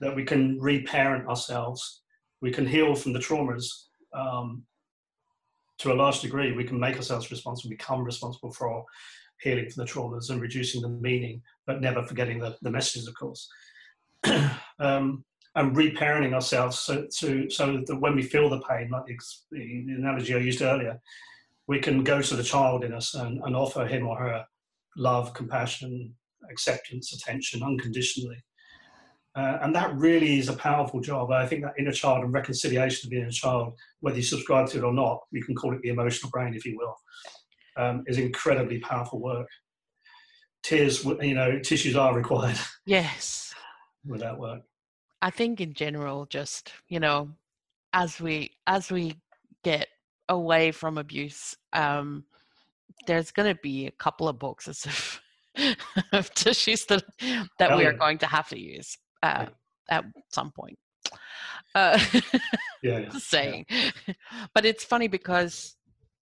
that 0.00 0.14
we 0.14 0.24
can 0.24 0.58
reparent 0.60 1.28
ourselves, 1.28 2.02
we 2.40 2.50
can 2.50 2.66
heal 2.66 2.94
from 2.94 3.12
the 3.12 3.20
traumas 3.20 3.66
um, 4.12 4.64
to 5.78 5.92
a 5.92 5.94
large 5.94 6.20
degree. 6.20 6.52
We 6.52 6.64
can 6.64 6.80
make 6.80 6.96
ourselves 6.96 7.30
responsible, 7.30 7.70
become 7.70 8.02
responsible 8.02 8.52
for 8.52 8.84
healing 9.40 9.70
from 9.70 9.84
the 9.84 9.90
traumas 9.90 10.30
and 10.30 10.40
reducing 10.40 10.82
the 10.82 10.88
meaning, 10.88 11.40
but 11.66 11.80
never 11.80 12.02
forgetting 12.02 12.40
the, 12.40 12.56
the 12.62 12.70
messages, 12.70 13.06
of 13.06 13.14
course. 13.14 13.48
um, 14.80 15.24
and 15.54 15.76
reparenting 15.76 16.34
ourselves 16.34 16.78
so, 16.80 17.06
to, 17.18 17.48
so 17.50 17.82
that 17.86 18.00
when 18.00 18.16
we 18.16 18.22
feel 18.22 18.50
the 18.50 18.60
pain, 18.62 18.90
like 18.90 19.04
the, 19.06 19.16
the 19.52 19.94
analogy 19.96 20.34
I 20.34 20.38
used 20.38 20.62
earlier, 20.62 21.00
we 21.68 21.78
can 21.78 22.02
go 22.02 22.20
to 22.20 22.34
the 22.34 22.42
child 22.42 22.82
in 22.82 22.94
us 22.94 23.14
and, 23.14 23.40
and 23.44 23.54
offer 23.54 23.86
him 23.86 24.06
or 24.06 24.18
her 24.18 24.44
love, 24.96 25.34
compassion, 25.34 26.14
acceptance, 26.50 27.12
attention 27.12 27.62
unconditionally. 27.62 28.42
Uh, 29.36 29.58
and 29.62 29.74
that 29.74 29.94
really 29.94 30.38
is 30.38 30.48
a 30.48 30.54
powerful 30.54 31.00
job. 31.00 31.30
I 31.30 31.46
think 31.46 31.62
that 31.62 31.74
inner 31.78 31.92
child 31.92 32.24
and 32.24 32.32
reconciliation 32.32 33.06
of 33.06 33.10
the 33.10 33.18
inner 33.18 33.30
child, 33.30 33.74
whether 34.00 34.16
you 34.16 34.22
subscribe 34.22 34.68
to 34.70 34.78
it 34.78 34.84
or 34.84 34.94
not, 34.94 35.20
you 35.30 35.44
can 35.44 35.54
call 35.54 35.74
it 35.74 35.82
the 35.82 35.90
emotional 35.90 36.30
brain 36.30 36.54
if 36.54 36.64
you 36.64 36.76
will, 36.76 36.96
um, 37.76 38.02
is 38.06 38.18
incredibly 38.18 38.80
powerful 38.80 39.20
work. 39.20 39.46
Tears, 40.62 41.04
you 41.04 41.34
know, 41.34 41.60
tissues 41.60 41.94
are 41.94 42.16
required. 42.16 42.58
Yes. 42.86 43.54
with 44.06 44.20
that 44.20 44.38
work. 44.38 44.62
I 45.20 45.30
think 45.30 45.60
in 45.60 45.74
general, 45.74 46.24
just 46.26 46.72
you 46.88 46.98
know, 46.98 47.28
as 47.92 48.18
we 48.20 48.52
as 48.66 48.90
we 48.90 49.18
get 49.62 49.88
away 50.28 50.72
from 50.72 50.98
abuse, 50.98 51.56
um, 51.72 52.24
there's 53.06 53.30
going 53.30 53.54
to 53.54 53.60
be 53.62 53.86
a 53.86 53.90
couple 53.92 54.28
of 54.28 54.38
boxes 54.38 54.86
of, 54.86 55.20
of 56.12 56.32
tissues 56.34 56.84
that 56.86 57.04
that 57.58 57.76
we 57.76 57.84
are 57.84 57.94
going 57.94 58.18
to 58.18 58.26
have 58.26 58.48
to 58.48 58.58
use 58.58 58.98
uh, 59.22 59.46
at 59.90 60.04
some 60.30 60.50
point. 60.52 60.78
Uh, 61.74 61.98
yeah, 62.12 62.20
yeah, 62.82 63.10
saying, 63.10 63.66
but 64.54 64.64
it's 64.64 64.84
funny 64.84 65.08
because, 65.08 65.76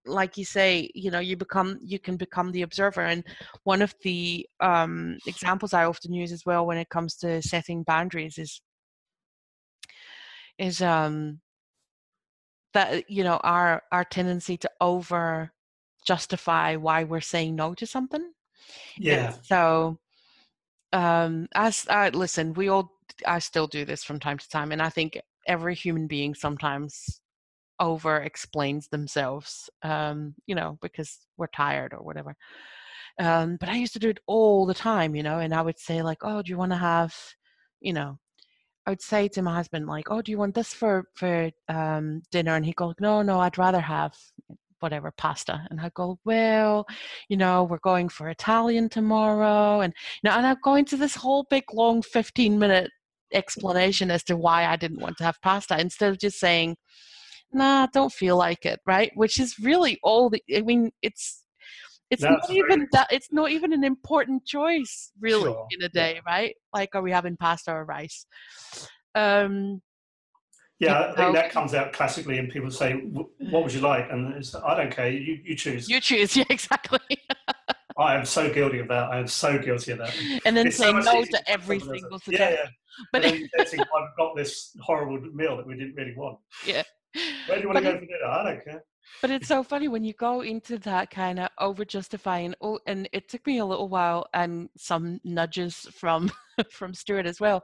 like 0.04 0.36
you 0.36 0.44
say, 0.44 0.90
you 0.94 1.10
know, 1.10 1.18
you 1.20 1.36
become 1.36 1.78
you 1.82 1.98
can 1.98 2.16
become 2.16 2.52
the 2.52 2.62
observer, 2.62 3.02
and 3.02 3.24
one 3.64 3.82
of 3.82 3.94
the 4.02 4.46
um, 4.60 5.18
examples 5.26 5.72
I 5.72 5.84
often 5.84 6.12
use 6.12 6.32
as 6.32 6.44
well 6.46 6.66
when 6.66 6.78
it 6.78 6.88
comes 6.88 7.16
to 7.16 7.42
setting 7.42 7.82
boundaries 7.82 8.38
is 8.38 8.60
is 10.58 10.80
um 10.80 11.40
that 12.76 13.10
you 13.10 13.24
know 13.24 13.38
our 13.42 13.82
our 13.90 14.04
tendency 14.04 14.56
to 14.58 14.70
over 14.80 15.50
justify 16.06 16.76
why 16.76 17.04
we're 17.04 17.20
saying 17.20 17.56
no 17.56 17.74
to 17.74 17.86
something? 17.86 18.32
Yeah. 18.98 19.32
and 19.34 19.44
so 19.44 19.98
um 20.92 21.48
as 21.54 21.86
uh, 21.90 22.10
listen 22.12 22.52
we 22.54 22.68
all 22.68 22.92
i 23.26 23.38
still 23.38 23.66
do 23.66 23.84
this 23.84 24.04
from 24.04 24.20
time 24.20 24.38
to 24.38 24.48
time 24.48 24.72
and 24.72 24.82
i 24.82 24.88
think 24.88 25.18
every 25.46 25.74
human 25.74 26.06
being 26.06 26.34
sometimes 26.34 27.20
over 27.80 28.18
explains 28.18 28.88
themselves 28.88 29.68
um 29.82 30.34
you 30.46 30.54
know 30.54 30.78
because 30.80 31.18
we're 31.36 31.46
tired 31.48 31.92
or 31.92 32.02
whatever. 32.02 32.34
Um 33.18 33.56
but 33.58 33.68
i 33.68 33.76
used 33.76 33.94
to 33.94 33.98
do 33.98 34.10
it 34.10 34.18
all 34.26 34.66
the 34.66 34.74
time 34.74 35.14
you 35.14 35.22
know 35.22 35.38
and 35.38 35.54
i 35.54 35.62
would 35.62 35.78
say 35.78 36.02
like 36.02 36.18
oh 36.22 36.42
do 36.42 36.50
you 36.50 36.58
want 36.58 36.72
to 36.72 36.78
have 36.78 37.14
you 37.80 37.92
know 37.92 38.18
I 38.86 38.90
would 38.90 39.02
say 39.02 39.28
to 39.28 39.42
my 39.42 39.54
husband, 39.56 39.86
like, 39.86 40.10
"Oh, 40.10 40.22
do 40.22 40.30
you 40.30 40.38
want 40.38 40.54
this 40.54 40.72
for 40.72 41.06
for 41.14 41.50
um, 41.68 42.22
dinner?" 42.30 42.54
And 42.54 42.64
he'd 42.64 42.76
go, 42.76 42.94
"No, 43.00 43.22
no, 43.22 43.40
I'd 43.40 43.58
rather 43.58 43.80
have 43.80 44.14
whatever 44.80 45.10
pasta." 45.10 45.66
And 45.70 45.80
I'd 45.80 45.94
go, 45.94 46.18
"Well, 46.24 46.86
you 47.28 47.36
know, 47.36 47.64
we're 47.64 47.78
going 47.78 48.08
for 48.08 48.28
Italian 48.28 48.88
tomorrow," 48.88 49.80
and 49.80 49.92
you 50.22 50.30
know, 50.30 50.36
and 50.36 50.46
I'd 50.46 50.62
go 50.62 50.76
into 50.76 50.96
this 50.96 51.16
whole 51.16 51.44
big 51.50 51.64
long 51.72 52.02
fifteen 52.02 52.58
minute 52.58 52.90
explanation 53.32 54.10
as 54.10 54.22
to 54.24 54.36
why 54.36 54.66
I 54.66 54.76
didn't 54.76 55.00
want 55.00 55.16
to 55.18 55.24
have 55.24 55.40
pasta 55.42 55.80
instead 55.80 56.10
of 56.10 56.18
just 56.18 56.38
saying, 56.38 56.76
"Nah, 57.52 57.86
don't 57.92 58.12
feel 58.12 58.36
like 58.36 58.64
it," 58.66 58.80
right? 58.86 59.10
Which 59.14 59.40
is 59.40 59.58
really 59.58 59.98
all 60.02 60.30
the. 60.30 60.42
I 60.54 60.62
mean, 60.62 60.92
it's 61.02 61.44
it's 62.10 62.22
That's 62.22 62.48
not 62.48 62.56
even 62.56 62.88
that 62.92 63.08
it's 63.10 63.32
not 63.32 63.50
even 63.50 63.72
an 63.72 63.84
important 63.84 64.44
choice 64.44 65.10
really 65.20 65.44
sure. 65.44 65.66
in 65.70 65.82
a 65.82 65.88
day 65.88 66.14
yeah. 66.14 66.20
right 66.26 66.54
like 66.72 66.94
are 66.94 67.02
we 67.02 67.10
having 67.10 67.36
pasta 67.36 67.72
or 67.72 67.84
rice 67.84 68.26
um 69.14 69.80
yeah, 70.78 71.12
I 71.12 71.16
think 71.16 71.34
that 71.34 71.50
comes 71.50 71.72
out 71.72 71.94
classically, 71.94 72.36
and 72.36 72.50
people 72.50 72.70
say, 72.70 72.92
"What 72.92 73.62
would 73.64 73.72
you 73.72 73.80
like?" 73.80 74.10
And 74.10 74.34
it's, 74.34 74.54
I 74.54 74.76
don't 74.76 74.94
care. 74.94 75.08
You 75.08 75.40
you 75.42 75.56
choose. 75.56 75.88
You 75.88 76.00
choose. 76.00 76.36
Yeah, 76.36 76.44
exactly. 76.50 77.00
I 77.98 78.14
am 78.14 78.26
so 78.26 78.52
guilty 78.52 78.80
of 78.80 78.88
that. 78.88 79.10
I 79.10 79.18
am 79.18 79.26
so 79.26 79.58
guilty 79.58 79.92
of 79.92 79.98
that. 79.98 80.14
And 80.44 80.54
then 80.54 80.66
it's 80.66 80.76
saying 80.76 81.00
so 81.00 81.12
no 81.12 81.24
to 81.24 81.50
every 81.50 81.80
single 81.80 82.18
suggestion. 82.18 82.58
Yeah, 82.58 82.64
yeah. 82.64 82.70
But 83.10 83.22
then 83.22 83.48
I've 83.56 84.16
got 84.18 84.36
this 84.36 84.76
horrible 84.82 85.18
meal 85.32 85.56
that 85.56 85.66
we 85.66 85.76
didn't 85.76 85.94
really 85.94 86.14
want. 86.14 86.38
Yeah. 86.66 86.82
Where 87.46 87.56
do 87.56 87.62
you 87.62 87.68
want 87.68 87.78
to 87.78 87.92
go 87.92 87.98
for 87.98 88.04
dinner? 88.04 88.26
I 88.30 88.44
don't 88.44 88.62
care 88.62 88.82
but 89.20 89.30
it's 89.30 89.48
so 89.48 89.62
funny 89.62 89.88
when 89.88 90.04
you 90.04 90.12
go 90.14 90.42
into 90.42 90.78
that 90.78 91.10
kind 91.10 91.38
of 91.38 91.48
over 91.58 91.84
justifying 91.84 92.54
oh 92.60 92.78
and 92.86 93.08
it 93.12 93.28
took 93.28 93.46
me 93.46 93.58
a 93.58 93.64
little 93.64 93.88
while 93.88 94.26
and 94.34 94.68
some 94.76 95.20
nudges 95.24 95.88
from 95.92 96.30
from 96.70 96.94
stuart 96.94 97.26
as 97.26 97.40
well 97.40 97.62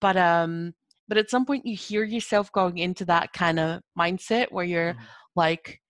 but 0.00 0.16
um 0.16 0.74
but 1.08 1.18
at 1.18 1.30
some 1.30 1.44
point 1.44 1.66
you 1.66 1.76
hear 1.76 2.04
yourself 2.04 2.50
going 2.52 2.78
into 2.78 3.04
that 3.04 3.32
kind 3.32 3.58
of 3.58 3.80
mindset 3.98 4.46
where 4.50 4.64
you're 4.64 4.94
mm-hmm. 4.94 5.04
like 5.36 5.80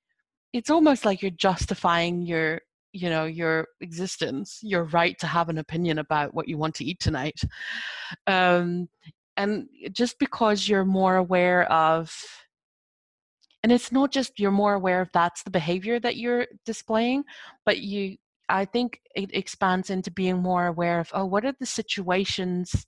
it's 0.52 0.70
almost 0.70 1.04
like 1.04 1.22
you're 1.22 1.30
justifying 1.30 2.22
your 2.22 2.60
you 2.92 3.08
know 3.08 3.24
your 3.24 3.66
existence 3.80 4.58
your 4.62 4.84
right 4.84 5.18
to 5.18 5.26
have 5.26 5.48
an 5.48 5.58
opinion 5.58 5.98
about 5.98 6.34
what 6.34 6.48
you 6.48 6.58
want 6.58 6.74
to 6.74 6.84
eat 6.84 7.00
tonight 7.00 7.40
um 8.26 8.88
and 9.36 9.66
just 9.92 10.18
because 10.18 10.68
you're 10.68 10.84
more 10.84 11.16
aware 11.16 11.70
of 11.72 12.14
and 13.62 13.72
it's 13.72 13.92
not 13.92 14.10
just 14.10 14.38
you're 14.38 14.50
more 14.50 14.74
aware 14.74 15.00
of 15.00 15.10
that's 15.12 15.42
the 15.42 15.50
behavior 15.50 16.00
that 16.00 16.16
you're 16.16 16.46
displaying 16.64 17.24
but 17.64 17.78
you 17.78 18.16
i 18.48 18.64
think 18.64 19.00
it 19.14 19.34
expands 19.34 19.90
into 19.90 20.10
being 20.10 20.38
more 20.38 20.66
aware 20.66 21.00
of 21.00 21.10
oh 21.14 21.24
what 21.24 21.44
are 21.44 21.54
the 21.58 21.66
situations 21.66 22.86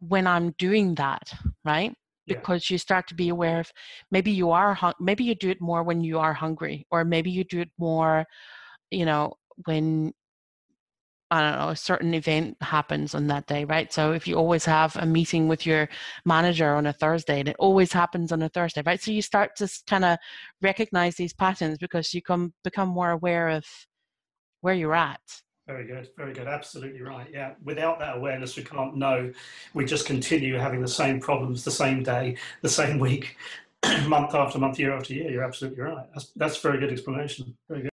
when 0.00 0.26
i'm 0.26 0.50
doing 0.58 0.94
that 0.94 1.32
right 1.64 1.94
yeah. 2.26 2.36
because 2.36 2.70
you 2.70 2.78
start 2.78 3.06
to 3.08 3.14
be 3.14 3.28
aware 3.28 3.60
of 3.60 3.70
maybe 4.10 4.30
you 4.30 4.50
are 4.50 4.74
hung- 4.74 4.94
maybe 5.00 5.24
you 5.24 5.34
do 5.34 5.50
it 5.50 5.60
more 5.60 5.82
when 5.82 6.02
you 6.02 6.18
are 6.18 6.32
hungry 6.32 6.86
or 6.90 7.04
maybe 7.04 7.30
you 7.30 7.44
do 7.44 7.60
it 7.60 7.70
more 7.78 8.24
you 8.90 9.04
know 9.04 9.34
when 9.66 10.12
I 11.30 11.40
don't 11.40 11.58
know, 11.58 11.68
a 11.68 11.76
certain 11.76 12.14
event 12.14 12.56
happens 12.62 13.14
on 13.14 13.26
that 13.26 13.46
day, 13.46 13.64
right? 13.64 13.92
So 13.92 14.12
if 14.12 14.26
you 14.26 14.36
always 14.36 14.64
have 14.64 14.96
a 14.96 15.04
meeting 15.04 15.46
with 15.46 15.66
your 15.66 15.88
manager 16.24 16.74
on 16.74 16.86
a 16.86 16.92
Thursday, 16.92 17.40
and 17.40 17.48
it 17.48 17.56
always 17.58 17.92
happens 17.92 18.32
on 18.32 18.42
a 18.42 18.48
Thursday, 18.48 18.82
right? 18.86 19.00
So 19.00 19.10
you 19.10 19.20
start 19.20 19.56
to 19.56 19.68
kind 19.86 20.04
of 20.04 20.18
recognize 20.62 21.16
these 21.16 21.34
patterns 21.34 21.78
because 21.78 22.14
you 22.14 22.22
come 22.22 22.54
become 22.64 22.88
more 22.88 23.10
aware 23.10 23.48
of 23.48 23.66
where 24.62 24.74
you're 24.74 24.94
at. 24.94 25.20
Very 25.66 25.86
good, 25.86 26.08
very 26.16 26.32
good. 26.32 26.46
Absolutely 26.46 27.02
right. 27.02 27.28
Yeah. 27.30 27.52
Without 27.62 27.98
that 27.98 28.16
awareness, 28.16 28.56
we 28.56 28.64
can't 28.64 28.96
know. 28.96 29.30
We 29.74 29.84
just 29.84 30.06
continue 30.06 30.56
having 30.56 30.80
the 30.80 30.88
same 30.88 31.20
problems 31.20 31.62
the 31.62 31.70
same 31.70 32.02
day, 32.02 32.38
the 32.62 32.70
same 32.70 32.98
week, 32.98 33.36
month 34.06 34.34
after 34.34 34.58
month, 34.58 34.78
year 34.78 34.96
after 34.96 35.12
year. 35.12 35.30
You're 35.30 35.44
absolutely 35.44 35.82
right. 35.82 36.06
That's 36.14 36.30
that's 36.36 36.56
very 36.56 36.80
good 36.80 36.90
explanation. 36.90 37.54
Very 37.68 37.82
good. 37.82 37.86